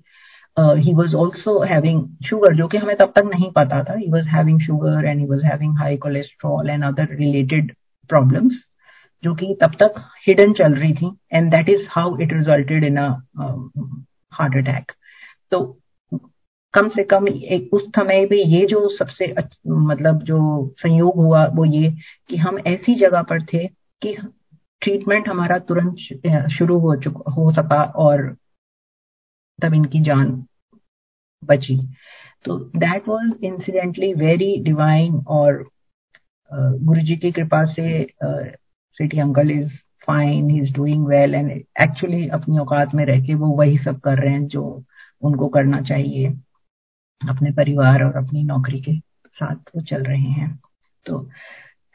[0.59, 4.27] he was also having sugar जो कि हमें तब तक नहीं पता था। He was
[4.27, 7.75] having sugar and he was having high cholesterol and other related
[8.09, 8.53] problems
[9.23, 9.93] जो कि तब तक
[10.27, 13.09] हिडन चल रही थी and that is how it resulted in a
[14.33, 14.91] heart attack
[15.51, 15.61] तो
[16.73, 19.33] कम से कम एक, उस समय पे ये जो सबसे
[19.67, 20.39] मतलब जो
[20.77, 21.89] संयोग हुआ, वो ये
[22.29, 23.65] कि हम ऐसी जगह पर थे
[24.01, 24.15] कि
[24.81, 28.35] ट्रीटमेंट हमारा तुरंत शुरू हो चुका, हो सका और
[29.59, 30.31] तब इनकी जान
[31.43, 31.77] बची।
[32.45, 35.63] तो that was incidentally very divine और
[36.51, 38.01] गुरु जी की कृपा से
[38.95, 39.73] city uncle is
[40.07, 43.99] fine he is doing well and actually अपनी औकात में रह के वो वही सब
[43.99, 44.63] कर रहे हैं जो
[45.23, 46.29] उनको करना चाहिए।
[47.21, 48.97] अपने परिवार और अपनी नौकरी के
[49.35, 50.59] साथ वो चल रहे हैं।
[51.05, 51.27] तो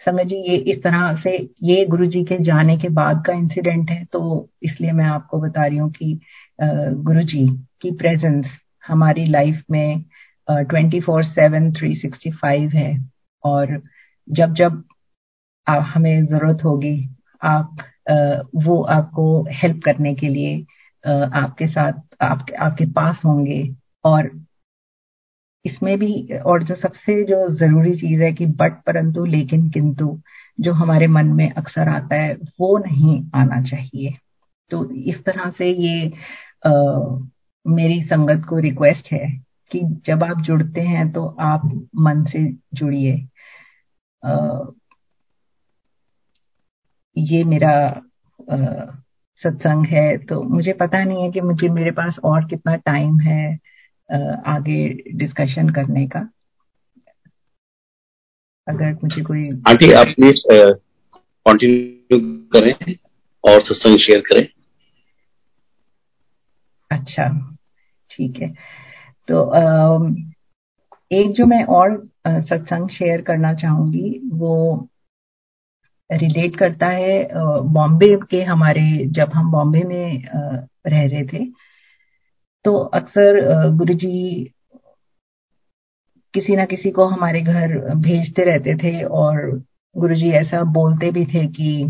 [0.03, 3.91] समझ जी, ये इस तरह से ये गुरु जी के जाने के बाद का इंसिडेंट
[3.91, 6.19] है तो इसलिए मैं आपको बता रही हूँ कि
[6.61, 7.47] गुरु जी
[7.83, 8.47] की प्रेजेंस
[8.87, 10.05] हमारी लाइफ में
[10.49, 12.97] twenty four seven three sixty five है।
[13.45, 13.81] और
[14.29, 14.83] जब जब
[15.69, 16.97] आ, हमें ज़रूरत होगी
[17.43, 17.77] आप
[18.11, 18.15] आ,
[18.55, 20.65] वो आपको हेल्प करने के लिए
[21.05, 21.93] आ, आपके साथ
[22.23, 24.31] आप, आपके पास होंगे। और
[25.65, 30.21] इसमें भी और जो सबसे जो ज़रूरी चीज़ है कि बट परंतु लेकिन किंतु
[30.61, 34.17] जो हमारे मन में अक्सर आता है वो नहीं आना चाहिए।
[34.71, 36.13] तो इस तरह से ये
[36.67, 36.73] आ,
[37.67, 39.29] मेरी संगत को रिक्वेस्ट है
[39.73, 41.63] कि जब आप जुड़ते हैं तो आप
[41.97, 42.45] मन से
[42.75, 43.17] जुड़िए।
[47.17, 47.75] ये मेरा
[49.43, 53.59] सत्संग है तो मुझे पता नहीं है कि मुझे मेरे पास और कितना टाइम है
[54.47, 56.21] आगे डिस्कशन करने का।
[58.67, 60.43] अगर मुझे कोई आंटी आप प्लीज़
[61.47, 62.19] कंटिन्यू
[62.53, 62.95] करें
[63.45, 64.47] और सत्संग शेयर करें।
[66.91, 67.29] अच्छा
[68.11, 68.49] ठीक है।
[69.29, 69.37] तो
[71.13, 74.55] एक जो मैं और सत्संग शेयर करना चाहूँगी वो
[76.13, 77.29] रिलेट करता है
[77.61, 80.25] बॉम्बे के हमारे जब हम बॉम्बे में
[80.87, 81.45] रह रहे थे
[82.65, 83.41] तो अक्सर
[83.71, 84.51] गुरुजी
[86.35, 89.63] किसी ना किसी को हमारे घर भेजते रहते थे और
[89.97, 91.85] गुरुजी ऐसा बोलते भी थे कि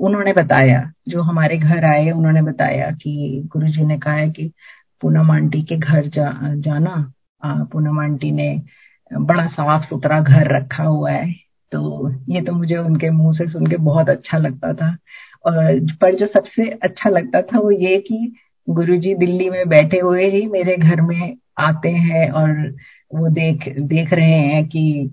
[0.00, 4.52] उन्होंने बताया जो हमारे घर आए उन्होंने बताया कि गुरुजी ने कहा है कि
[5.00, 7.12] पूनम आंटी के घर जा, जाना।
[7.44, 8.62] पूनम आंटी ने
[9.12, 13.66] बड़ा साफ़ सुथरा घर रखा हुआ है। तो ये तो मुझे उनके मुँह से सुन
[13.66, 14.96] के बहुत अच्छा लगता था।
[15.46, 18.32] और पर जो सबसे अच्छा लगता था वो ये कि
[18.68, 22.50] गुरुजी दिल्ली में बैठे हुए ही मेरे घर में आते हैं और
[23.14, 25.10] वो देख देख रहे हैं कि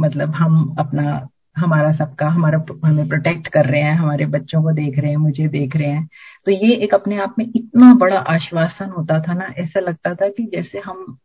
[0.00, 4.98] मतलब हम अपना, हमारा सबका, हमारा हमें प्रोटेक्ट कर रहे हैं, हमारे बच्चों को देख
[4.98, 6.08] रहे हैं, मुझे देख रहे हैं।
[6.44, 10.28] तो ये एक अपने आप में इतना बड़ा आश्वासन होता था ना, ऐसा लगता था
[10.28, 11.18] कि जैसे हम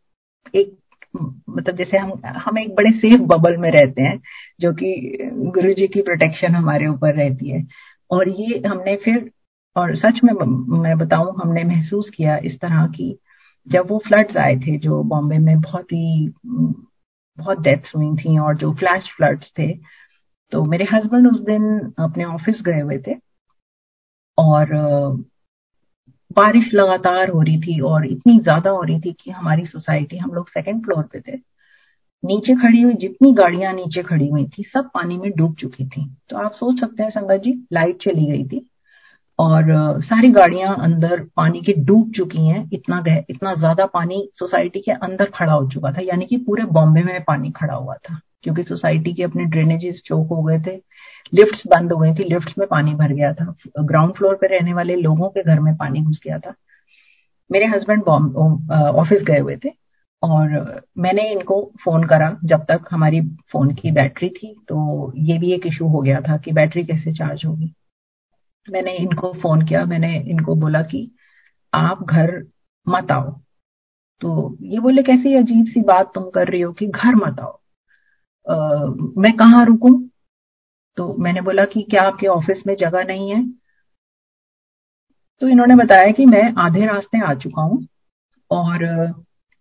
[0.56, 0.78] एक
[1.16, 4.20] मतलब जैसे हम हम एक बड़े सेफ़ बबल में रहते हैं,
[4.62, 5.18] जो कि
[5.56, 7.66] गुरु जी की प्रोटेक्शन हमारे ऊपर रहती है।
[8.12, 9.30] और ये हमने फिर,
[9.76, 10.34] और सच में
[10.80, 13.16] मैं बताऊँ, हमने महसूस किया इस तरह की,
[13.68, 16.34] जब वो फ्लड्स आए थे, जो बॉम्बे में बहुत ही,
[17.38, 19.74] बहुत डेथ्स हुई थी, और जो फ्लैश फ्लड्स थे
[20.52, 21.64] तो मेरे हस्बैंड उस दिन
[22.00, 23.16] अपने ऑफ़िस गए हुए थे,
[24.38, 24.68] और
[26.32, 30.34] बारिश लगातार हो रही थी और इतनी ज़्यादा हो रही थी कि हमारी सोसाइटी, हम
[30.34, 31.38] लोग सेकेंड फ्लोर पे थे।
[32.24, 36.10] नीचे खड़ी हुई, जितनी गाड़ियाँ नीचे खड़ी हुई थी, सब पानी में डूब चुकी थी।
[36.30, 38.71] तो आप सोच सकते हैं संगत जी, लाइट चली गई थी।
[39.42, 44.80] और सारी गाड़ियाँ अंदर पानी के डूब चुकी हैं। इतना गह, इतना ज़्यादा पानी सोसाइटी
[44.80, 48.20] के अंदर खड़ा हो चुका था, यानी कि पूरे बॉम्बे में पानी खड़ा हुआ था,
[48.44, 50.76] क्योंकि सोसाइटी के अपने ड्रेनेजेस चौक हो गए थे,
[51.34, 54.74] लिफ्ट्स बंद हो गई थी, लिफ्ट्स में पानी भर गया था, ग्राउंड फ्लोर पे रहने
[54.74, 56.54] वाले लोगों के घर में पानी घुस गया था।
[57.50, 59.70] मेरे हस्बैंड ऑफ़िस गए हुए थे,
[60.24, 63.22] और मैंने इनको फ़ोन करा जब तक हमारी
[63.52, 67.12] फ़ोन की बैटरी थी तो ये भी एक इशू हो गया था कि बैटरी कैसे
[67.14, 67.74] चार्ज होगी।
[68.70, 71.12] मैंने इनको फ़ोन किया मैंने इनको बोला कि
[71.74, 72.48] आप घर
[72.90, 73.32] मत आओ।
[74.22, 77.60] तो ये बोले कैसी अजीब सी बात तुम कर रही हो कि घर मत आओ।
[78.50, 78.86] आ,
[79.18, 80.10] मैं कहाँ रुकू?
[80.98, 83.44] तो मैंने बोला कि क्या आपके ऑफ़िस में जगह नहीं है?
[85.42, 87.88] तो इन्होंने बताया कि मैं आधे रास्ते आ चुका हूँ
[88.52, 88.86] और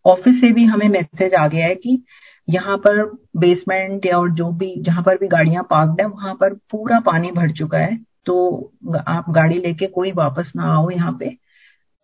[0.05, 2.05] ऑफ़िस से भी हमें मैसेज आ गया है कि
[2.49, 3.05] यहाँ पर
[3.37, 7.31] बेसमेंट या और जो भी जहाँ पर भी गाड़ियाँ पार्कड है वहाँ पर पूरा पानी
[7.31, 11.37] भर चुका है। तो आप गाड़ी लेके कोई वापस ना आओ यहाँ पे।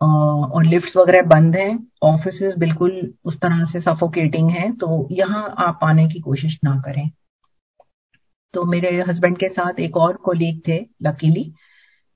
[0.01, 2.93] और लिफ्ट वगैरह बंद हैं। ऑफ़िस बिल्कुल
[3.25, 7.09] उस तरह से सफोकेटिंग है तो यहाँ आप आने की कोशिश ना करें।
[8.55, 11.53] तो मेरे हस्बैंड के साथ एक और कोलीग थे लकीली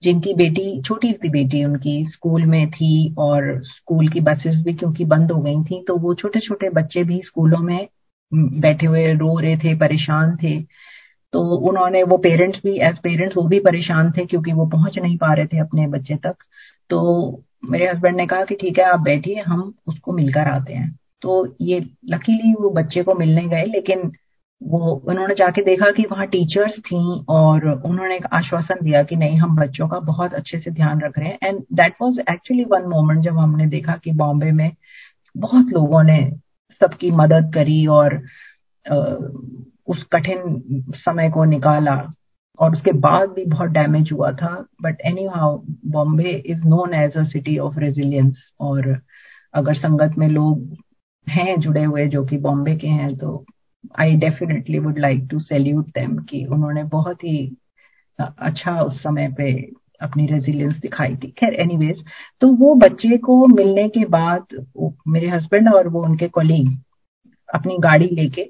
[0.03, 5.05] जिनकी बेटी, छोटी सी बेटी उनकी स्कूल में थी और स्कूल की बसेस भी क्योंकि
[5.05, 7.89] बंद हो गई थी तो वो छोटे छोटे बच्चे भी स्कूलों में
[8.33, 10.59] बैठे हुए रो रहे थे, परेशान थे।
[11.33, 15.16] तो उन्होंने, वो पेरेंट्स भी एज पेरेंट्स वो भी परेशान थे क्योंकि वो पहुँच नहीं
[15.18, 16.35] पा रहे थे अपने बच्चे तक।
[16.91, 20.99] तो मेरे हस्बैंड ने कहा कि ठीक है, आप बैठिए, हम उसको मिलकर आते हैं।
[21.22, 24.12] तो ये लकीली वो बच्चे को मिलने गए, लेकिन
[24.61, 24.78] वो,
[25.09, 29.57] उन्होंने जाके देखा कि वहाँ टीचर्स थी और उन्होंने एक आश्वासन दिया कि नहीं, हम
[29.57, 33.24] बच्चों का बहुत अच्छे से ध्यान रख रहे हैं। And that was actually one moment
[33.24, 34.70] जब हमने देखा कि बॉम्बे में
[35.37, 36.20] बहुत लोगों ने
[36.81, 38.22] सबकी मदद करी और
[39.91, 41.97] उस कठिन समय को निकाला
[42.59, 45.01] और उसके बाद भी बहुत डैमेज हुआ था। But
[45.34, 48.88] anyhow Bombay is known as a city of resilience और
[49.55, 50.76] अगर संगत में लोग
[51.26, 53.45] हैं, जुड़े हुए जो कि बॉम्बे के हैं तो
[53.99, 57.38] I definitely would like to salute them कि उन्होंने बहुत ही
[58.18, 59.53] अच्छा उस समय पे
[60.03, 62.05] अपनी रेजिलियंस दिखाई थी। खैर एनीवेज
[62.41, 64.64] तो वो बच्चे को मिलने के बाद
[65.09, 66.68] मेरे हस्बैंड और वो उनके कोलीग
[67.49, 68.43] अपनी गाड़ी लेके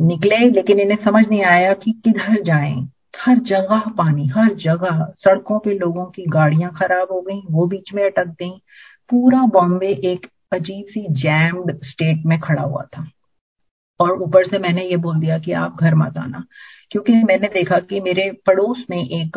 [0.00, 2.88] निकले, लेकिन इन्हें समझ नहीं आया कि किधर जाएँ।
[3.20, 7.94] हर जगह पानी, हर जगह। सड़कों पे लोगों की गाड़ियाँ खराब हो गई, वो बीच
[7.94, 8.62] में अटक गई।
[9.10, 13.08] पूरा बॉम्बे एक अजीब सी जैम्ड स्टेट में खड़ा हुआ था।
[14.00, 16.44] और ऊपर से मैंने ये बोल दिया कि आप घर मत आना।
[16.90, 19.32] क्योंकि मैंने देखा कि मेरे पड़ोस में एक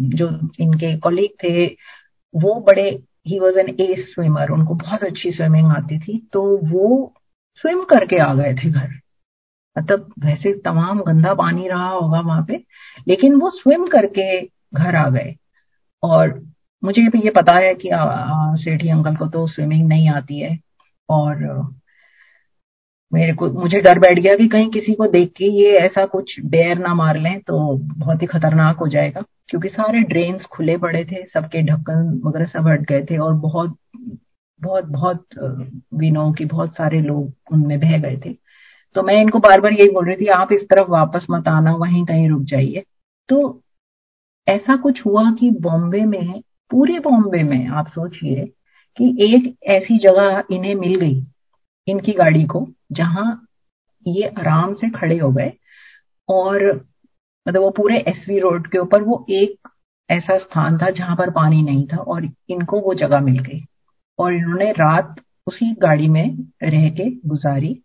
[0.00, 1.66] जो इनके कॉलीग थे,
[2.36, 7.14] वो बड़े ही वॉज़ एन ए स्विमर उनको बहुत अच्छी स्विमिंग आती थी। तो वो
[7.56, 8.88] स्विम करके आ गए थे घर।
[9.78, 12.64] मतलब वैसे तमाम गंदा पानी रहा होगा वहाँ पे,
[13.08, 14.40] लेकिन वो स्विम करके
[14.74, 15.34] घर आ गए।
[16.02, 16.38] और
[16.82, 17.90] मुझे भी ये पता है कि
[18.62, 20.58] सेठी अंकल को तो स्विमिंग नहीं आती है।
[21.08, 21.36] और
[23.12, 26.34] मेरे को, मुझे डर बैठ गया कि कहीं किसी को देख के ये ऐसा कुछ
[26.40, 31.04] डेयर ना मार लें तो बहुत ही खतरनाक हो जाएगा। क्योंकि सारे ड्रेन्स खुले पड़े
[31.04, 33.76] थे, सबके ढक्कन वगैरह सब हट गए थे और बहुत
[34.60, 35.26] बहुत बहुत
[35.94, 38.30] विनो की बहुत सारे लोग उनमें बह गए थे।
[38.94, 41.74] तो मैं इनको बार बार यही बोल रही थी, आप इस तरफ़ वापस मत आना,
[41.74, 42.84] वहीं कहीं रुक जाइए।
[43.28, 43.60] तो
[44.48, 48.44] ऐसा कुछ हुआ कि बॉम्बे में, पूरे बॉम्बे में आप सोचिए
[48.96, 51.22] कि एक ऐसी जगह इन्हें मिल गई,
[51.88, 53.46] इनकी गाड़ी को, जहाँ
[54.06, 55.52] ये आराम से खड़े हो गए,
[56.28, 56.64] और
[57.48, 59.68] मतलब वो पूरे एसवी रोड के ऊपर वो एक
[60.10, 63.64] ऐसा स्थान था जहाँ पर पानी नहीं था, और इनको वो जगह मिल गई।
[64.18, 67.82] और इन्होंने रात उसी गाड़ी में रह के गुजारी।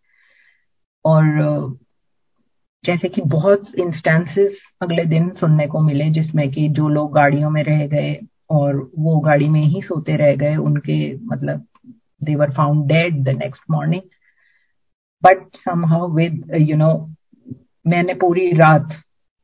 [1.06, 1.78] और
[2.84, 7.64] जैसे कि बहुत इंस्टेंसेस अगले दिन सुनने को मिले जिसमें कि जो लोग गाड़ियों में
[7.64, 11.66] रह गए और वो गाड़ी में ही सोते रह गए, उनके मतलब
[12.22, 14.02] they were found dead the next morning.
[15.24, 17.16] But somehow with, you know,
[17.88, 18.90] मैंने पूरी रात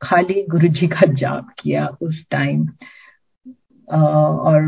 [0.02, 2.66] खाली गुरु जी का जाप किया उस टाइम
[3.88, 4.62] और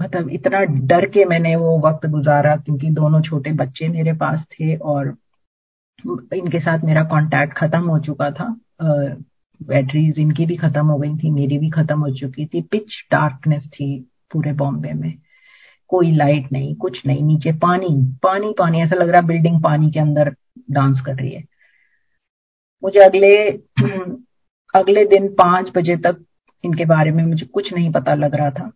[0.00, 4.76] मतलब इतना डर के मैंने वो वक्त गुजारा क्योंकि दोनों छोटे बच्चे मेरे पास थे
[4.76, 5.16] और
[6.06, 8.48] इनके साथ मेरा कांटेक्ट खत्म हो चुका था।
[9.60, 13.66] बैटरीज इनकी भी खत्म हो गई थी, मेरी भी खत्म हो चुकी थी। पिच डार्कनेस
[13.74, 13.98] थी
[14.32, 15.12] पूरे बॉम्बे में।
[15.90, 17.88] कोई लाइट नहीं, कुछ नहीं, नीचे पानी
[18.22, 20.34] पानी पानी। ऐसा लग रहा बिल्डिंग पानी के अंदर
[20.70, 21.44] डांस कर रही है।
[22.82, 23.34] मुझे अगले
[24.74, 26.24] अगले दिन पाँच बजे तक
[26.64, 28.70] इनके बारे में मुझे कुछ नहीं पता लग रहा था।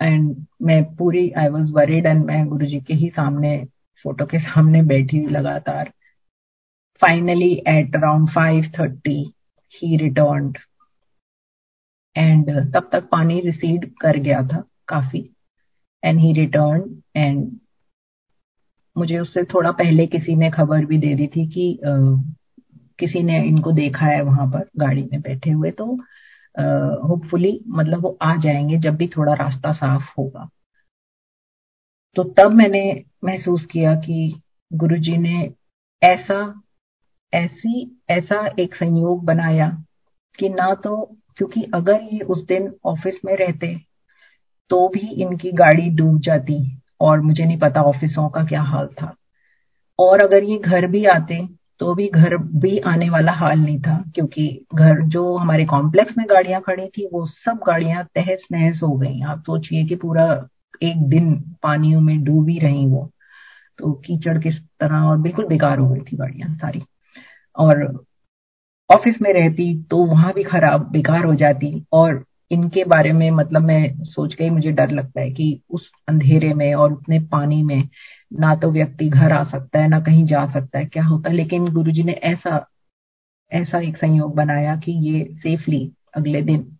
[0.00, 3.56] एंड मैं पूरी आई वॉज़ वरीड एंड मैं गुरु जी के ही सामने
[4.04, 5.92] फ़ोटो के सामने बैठी लगातार।
[7.00, 9.34] Finally at around five thirty
[9.72, 10.52] he return
[12.16, 15.30] and तब तक पानी रिसीड कर गया था काफ़ी।
[16.04, 17.58] एंड ही रिटर्न एंड
[18.98, 22.22] मुझे उससे थोड़ा पहले किसी ने खबर भी दे दी थी कि uh,
[22.98, 25.86] किसी ने इनको देखा है वहाँ पर गाड़ी में बैठे हुए। तो
[27.08, 30.48] होपफुली uh, मतलब वो आ जाएँगे जब भी थोड़ा रास्ता साफ़ होगा।
[32.16, 34.40] तो तब मैंने महसूस किया कि
[34.72, 35.52] गुरुजी ने
[36.02, 36.60] ऐसा
[37.34, 39.68] ऐसी, ऐसा एक संयोग बनाया
[40.38, 40.96] कि ना तो
[41.36, 43.74] क्योंकि अगर ये उस दिन ऑफ़िस में रहते
[44.70, 46.56] तो भी इनकी गाड़ी डूब जाती
[47.00, 49.14] और मुझे नहीं पता ऑफिसों का क्या हाल था।
[49.98, 51.46] और अगर ये घर भी आते
[51.80, 56.26] तो भी घर भी आने वाला हाल नहीं था, क्योंकि घर जो हमारे कॉम्प्लेक्स में
[56.30, 60.26] गाड़ियाँ खड़ी थी, वो सब गाड़ियाँ तहस नहस हो गई। आप सोचिए कि पूरा
[60.82, 63.10] एक दिन पानियों में डूबी रही वो।
[63.78, 66.82] तो कीचड़ किस तरह और बिल्कुल बेकार हो गई थी गाड़ियाँ सारी।
[67.56, 68.04] और
[68.90, 73.62] ऑफ़िस में रहती तो वहाँ भी खराब, बेकार हो जाती और इनके बारे में मतलब
[73.62, 77.62] मैं सोच के ही मुझे डर लगता है कि उस अंधेरे में और उतने पानी
[77.62, 77.88] में
[78.32, 81.36] ना तो व्यक्ति घर आ सकता है, ना कहीं जा सकता है, क्या होता है?
[81.36, 82.66] लेकिन गुरुजी ने ऐसा
[83.52, 86.78] ऐसा एक संयोग बनाया कि ये सेफली अगले दिन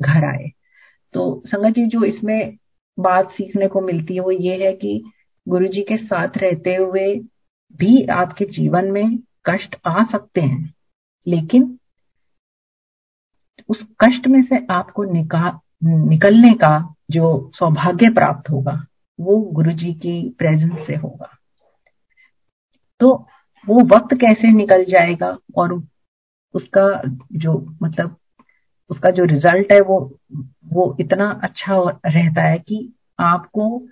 [0.00, 0.50] घर आए।
[1.14, 2.56] तो संगत जी, जो इसमें
[2.98, 5.02] बात सीखने को मिलती है वो ये है कि
[5.48, 7.14] गुरु जी के साथ रहते हुए
[7.76, 10.74] भी आपके जीवन में कष्ट आ सकते हैं,
[11.26, 11.78] लेकिन
[13.68, 18.86] उस कष्ट में से आपको निका, निकलने का जो सौभाग्य प्राप्त होगा,
[19.20, 21.38] वो गुरु जी की प्रेजेंस से होगा।
[23.00, 23.28] तो
[23.68, 25.72] वो वक्त कैसे निकल जाएगा और
[26.54, 27.02] उसका
[27.32, 28.16] जो मतलब
[28.90, 30.18] उसका जो रिज़ल्ट है वो
[30.72, 33.88] वो इतना अच्छा रहता है कि आपको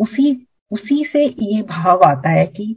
[0.00, 2.76] उसी उसी से ये भाव आता है कि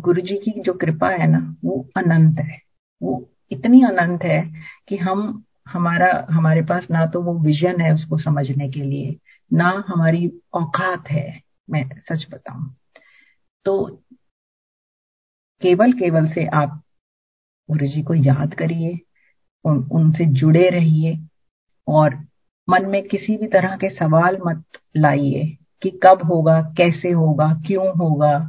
[0.00, 2.60] गुरु जी की जो कृपा है ना वो अनंत है।
[3.02, 4.40] वो इतनी अनंत है
[4.88, 9.16] कि हम हमारा हमारे पास ना तो वो विजन है उसको समझने के लिए
[9.52, 11.40] ना हमारी औकात है
[11.70, 12.76] मैं सच बताऊँ।
[13.64, 13.86] तो
[15.62, 16.82] केवल केवल से आप
[17.70, 18.98] गुरु जी को याद करिए
[19.64, 21.18] उन, उनसे जुड़े रहिए
[21.88, 22.14] और
[22.68, 24.64] मन में किसी भी तरह के सवाल मत
[24.96, 28.48] लाइए कि कब होगा कैसे होगा क्यों होगा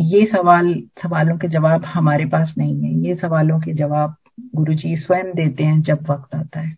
[0.00, 4.16] ये सवाल सवालों के जवाब हमारे पास नहीं है। ये सवालों के जवाब
[4.54, 6.76] गुरु जी स्वयं देते हैं जब वक्त आता है।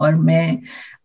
[0.00, 0.58] और मैं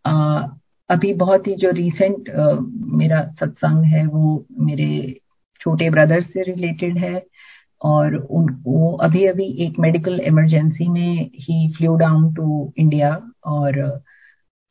[0.06, 0.48] आ,
[0.90, 2.54] अभी बहुत ही जो रीसेंट आ,
[2.98, 5.20] मेरा सत्संग है वो मेरे
[5.62, 7.26] छोटे ब्रदर से रिलेटेड है
[7.82, 14.02] और उन वो अभी अभी एक मेडिकल इमरजेंसी में he flew down to India और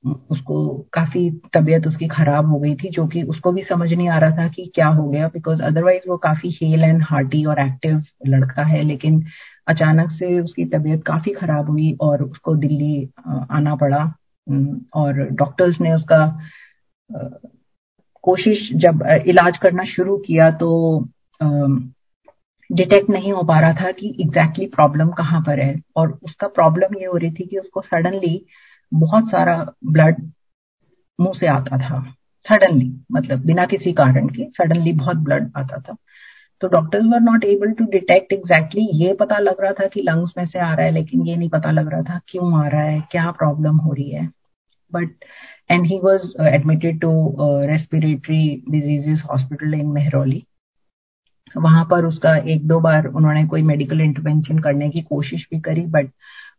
[0.05, 0.57] उसको
[0.93, 4.37] काफ़ी तबीयत उसकी खराब हो गई थी, जो कि उसको भी समझ नहीं आ रहा
[4.37, 8.63] था कि क्या हो गया बिकॉज़ अदरवाइज़ वो काफ़ी हेल एंड हार्टी और एक्टिव लड़का
[8.63, 9.25] है, लेकिन
[9.69, 13.09] अचानक से उसकी तबीयत काफ़ी खराब हुई और उसको दिल्ली
[13.51, 14.05] आना पड़ा।
[14.95, 16.27] और डॉक्टर्स ने उसका
[18.25, 20.71] कोशिश जब इलाज करना शुरू किया तो
[22.71, 26.47] डिटेक्ट नहीं हो पा रहा था कि एग्जैक्टली exactly प्रॉब्लम कहाँ पर है। और उसका
[26.49, 28.35] प्रॉब्लम ये हो रही थी कि उसको सडनली
[28.93, 30.21] बहुत सारा ब्लड
[31.19, 32.01] मुँह से आता था।
[32.45, 35.97] सडनली मतलब बिना किसी कारण के सडनली बहुत ब्लड आता था।
[36.63, 40.33] तो doctors were not able to detect exactly ये पता लग रहा था कि लंग्स
[40.39, 42.83] में से आ रहा है, लेकिन ये नहीं पता लग रहा था क्यों आ रहा
[42.83, 44.27] है, क्या प्रॉब्लम हो रही है।
[44.93, 45.25] But
[45.71, 47.11] and he was admitted to
[47.69, 50.45] respiratory diseases hospital in Mehrauli
[51.55, 55.85] वहाँ पर उसका एक दो बार उन्होंने कोई मेडिकल इंटरवेंशन करने की कोशिश भी करी
[55.87, 56.11] बट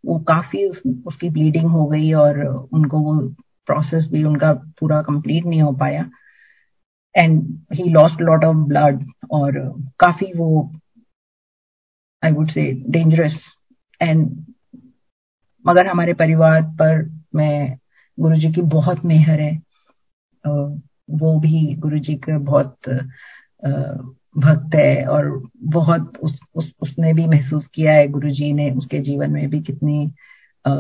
[0.06, 2.40] वो काफ़ी उस, उसकी ब्लीडिंग हो गई और
[2.74, 3.20] उनको वो
[3.66, 6.10] प्रोसेस भी उनका पूरा कंप्लीट नहीं हो पाया।
[7.16, 7.42] And
[7.74, 9.60] he lost lot of blood और
[10.00, 10.50] काफ़ी वो
[12.24, 13.40] I would say dangerous
[14.02, 14.46] and
[15.66, 17.04] मगर हमारे परिवार पर
[17.36, 17.78] मैं
[18.18, 19.56] गुरु जी की बहुत मेहर है।
[21.12, 22.90] वो भी गुरु जी का बहुत
[24.38, 29.00] भक्त है और बहुत उस, उस उसने भी महसूस किया है गुरु जी ने उसके
[29.00, 30.06] जीवन में भी कितनी
[30.68, 30.74] आ,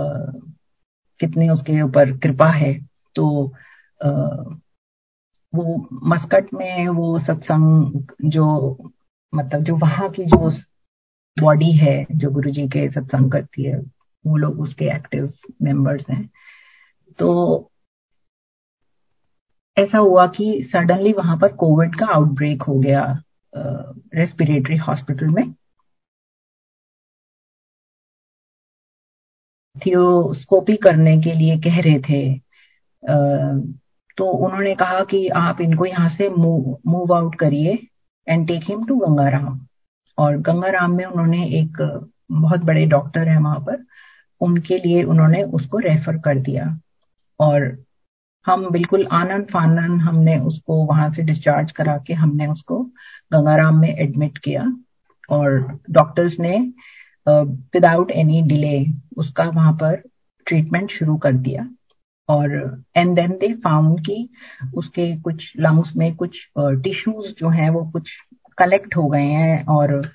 [1.20, 2.86] कितनी उसके ऊपर कृपा है।
[3.16, 3.54] तो
[4.04, 4.10] आ,
[5.56, 8.78] वो मस्कट में वो सत्संग जो
[9.36, 10.52] मतलब जो वहाँ की जो
[11.39, 13.80] बॉडी है जो गुरु जी के सत्संग करती है
[14.26, 16.30] वो लोग उसके एक्टिव मेंबर्स हैं।
[17.20, 17.72] तो
[19.78, 23.22] ऐसा हुआ कि सडनली वहाँ पर कोविड का आउटब्रेक हो गया।
[23.54, 25.54] रेस्पिरेटरी हॉस्पिटल में।
[29.76, 32.22] थियोस्कोपी करने के लिए कह रहे थे।
[34.18, 37.78] तो उन्होंने कहा कि आप इनको यहाँ से मूव आउट करिए
[38.28, 39.60] and take him to Gangaram
[40.18, 41.78] और गंगाराम में उन्होंने एक
[42.32, 43.84] बहुत बड़े डॉक्टर है वहाँ पर।
[44.41, 46.66] उनके लिए उन्होंने उसको रेफर कर दिया।
[47.39, 47.62] और
[48.46, 52.84] हम बिल्कुल आनंद फानन हमने उसको वहाँ से डिस्चार्ज करा के हमने उसको
[53.34, 54.66] गंगाराम में एडमिट किया
[55.30, 56.58] और डॉक्टर्स ने
[57.74, 58.86] विदाउट एनी डिले
[59.18, 59.96] उसका वहाँ पर
[60.48, 61.70] ट्रीटमेंट शुरू कर दिया
[62.30, 62.52] और
[62.98, 64.30] एंड देन दे फाउंड कि
[64.76, 68.10] उसके कुछ लंग्स में कुछ टिश्यूज जो हैं वो कुछ
[68.58, 70.12] कलेक्ट हो गए हैं और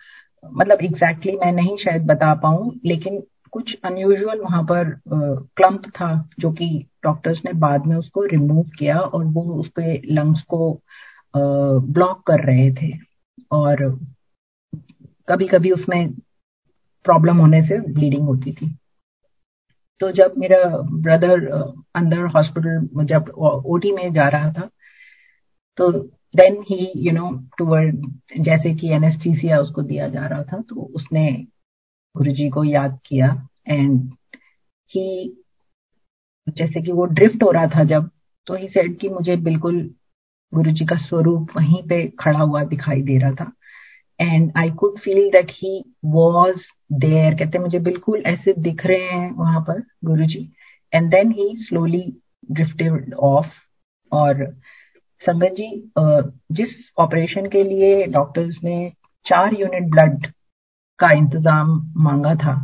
[0.55, 3.23] मतलब एग्जैक्टली exactly मैं नहीं शायद बता पाऊँ, लेकिन
[3.55, 6.09] कुछ अनयूजुअल वहाँ पर क्लम्प था
[6.41, 6.69] जो कि
[7.05, 10.81] डॉक्टर्स ने बाद में उसको रिमूव किया और वो उसके लंग्स को
[11.37, 12.91] ब्लॉक कर रहे थे।
[13.53, 13.85] और
[15.29, 16.13] कभी कभी उसमें
[17.05, 18.75] प्रॉब्लम होने से ब्लीडिंग होती थी।
[20.01, 21.47] तो जब मेरा ब्रदर
[21.95, 23.31] अंदर हॉस्पिटल जब
[23.67, 24.69] ओटी में जा रहा था
[25.79, 25.91] तो
[26.35, 28.07] then he you know toward
[28.41, 31.27] जैसे कि एनेस्थीसिया उसको दिया जा रहा था तो उसने
[32.17, 34.13] गुरुजी को याद किया एंड
[34.91, 35.37] ही
[36.49, 38.11] जैसे कि वो ड्रिफ्ट हो रहा था जब
[38.47, 39.95] तो ही सेड कि मुझे बिल्कुल
[40.55, 43.53] गुरु जी का स्वरूप वहीं पे खड़ा हुआ दिखाई दे रहा था।
[44.21, 46.61] And I could feel that he was
[46.93, 50.53] there कहते मुझे बिल्कुल ऐसे दिख रहे हैं वहाँ पर Guru ji
[50.95, 52.17] and then he slowly
[52.51, 53.47] drifted off
[54.13, 54.57] और
[55.21, 55.93] संगत जी
[56.53, 58.93] जिस ऑपरेशन के लिए डॉक्टर्स ने
[59.27, 60.34] चार यूनिट ब्लड
[60.99, 62.55] का इंतज़ाम मांगा था।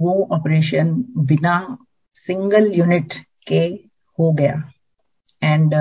[0.00, 1.78] वो ऑपरेशन बिना
[2.14, 3.14] सिंगल यूनिट
[3.48, 3.60] के
[4.18, 4.62] हो गया।
[5.42, 5.74] And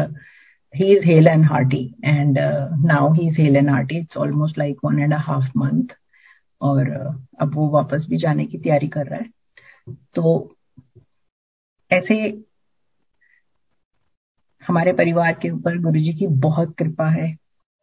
[0.75, 2.37] he is hale and hearty and
[2.85, 5.93] now he is hale and hearty it's almost like one and a half
[6.61, 10.55] और uh, अब वो वापस भी जाने की तैयारी कर रहा है। तो
[11.91, 12.43] ऐसे
[14.67, 17.35] हमारे परिवार के ऊपर गुरु जी की बहुत कृपा है।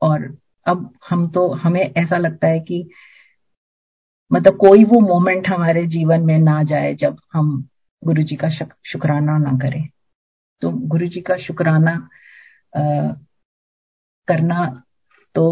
[0.03, 2.89] और अब हम तो हमें ऐसा लगता है कि
[4.35, 7.51] मतलब कोई वो मोमेंट हमारे जीवन में ना जाए जब हम
[8.03, 9.89] गुरु जी का शुक्राना ना करें।
[10.63, 11.97] तो गुरु जी का शुक्राना
[14.29, 14.65] करना
[15.35, 15.45] तो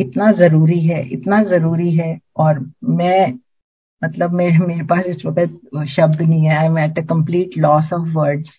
[0.00, 3.32] इतना ज़रूरी है, इतना ज़रूरी है और मैं
[4.02, 7.92] मतलब मेरे मेरे पास इस वक्त शब्द नहीं है। I am at a complete loss
[7.92, 8.58] of words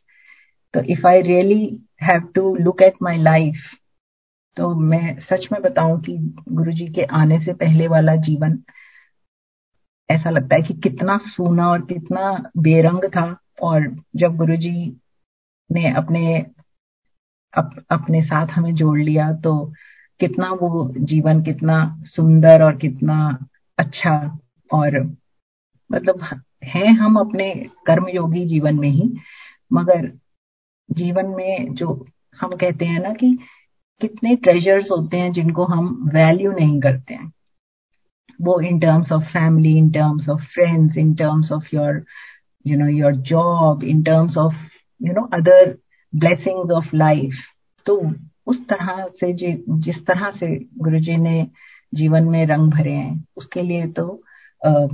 [0.74, 1.64] तो if I really
[2.03, 3.55] have to look at my life
[4.58, 6.18] तो मैं सच में बताऊँ कि
[6.49, 8.58] गुरुजी के आने से पहले वाला जीवन
[10.10, 14.97] ऐसा लगता है कि कितना सूना और कितना बेरंग था। और जब गुरुजी
[15.72, 16.45] ने अपने
[17.58, 19.74] अप, अपने साथ हमें जोड़ लिया तो
[20.20, 23.45] कितना वो जीवन कितना सुंदर और कितना
[23.78, 24.39] अच्छा
[24.74, 25.18] और
[25.91, 27.54] मतलब हैं हम अपने
[27.88, 29.14] कर्मयोगी जीवन में ही
[29.74, 30.12] मगर
[30.91, 32.08] जीवन में जो
[32.41, 33.38] हम कहते हैं ना कि
[34.02, 37.32] कितने ट्रेजर्स होते हैं जिनको हम वैल्यू नहीं करते हैं।
[38.41, 42.06] वो in terms of family in terms of friends in terms of your
[42.68, 44.54] you know your job in terms of
[45.02, 45.78] you know other
[46.16, 47.34] blessings of life
[47.86, 48.14] तो
[48.47, 49.34] उस तरह से
[49.70, 51.47] जिस तरह से गुरु जी ने
[51.93, 54.24] जीवन में रंग भरे हैं उसके लिए तो
[54.66, 54.88] आ,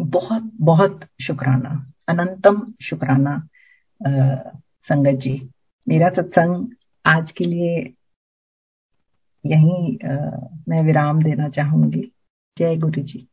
[0.00, 3.48] बहुत बहुत शुक्राना अनंतम शुक्राना
[4.88, 5.50] संगत जी।
[5.88, 6.66] मेरा सत्संग
[7.06, 7.92] आज के लिए
[9.46, 9.98] यही
[10.68, 12.02] मैं विराम देना चाहूँगी।
[12.56, 13.26] जय गुरु जी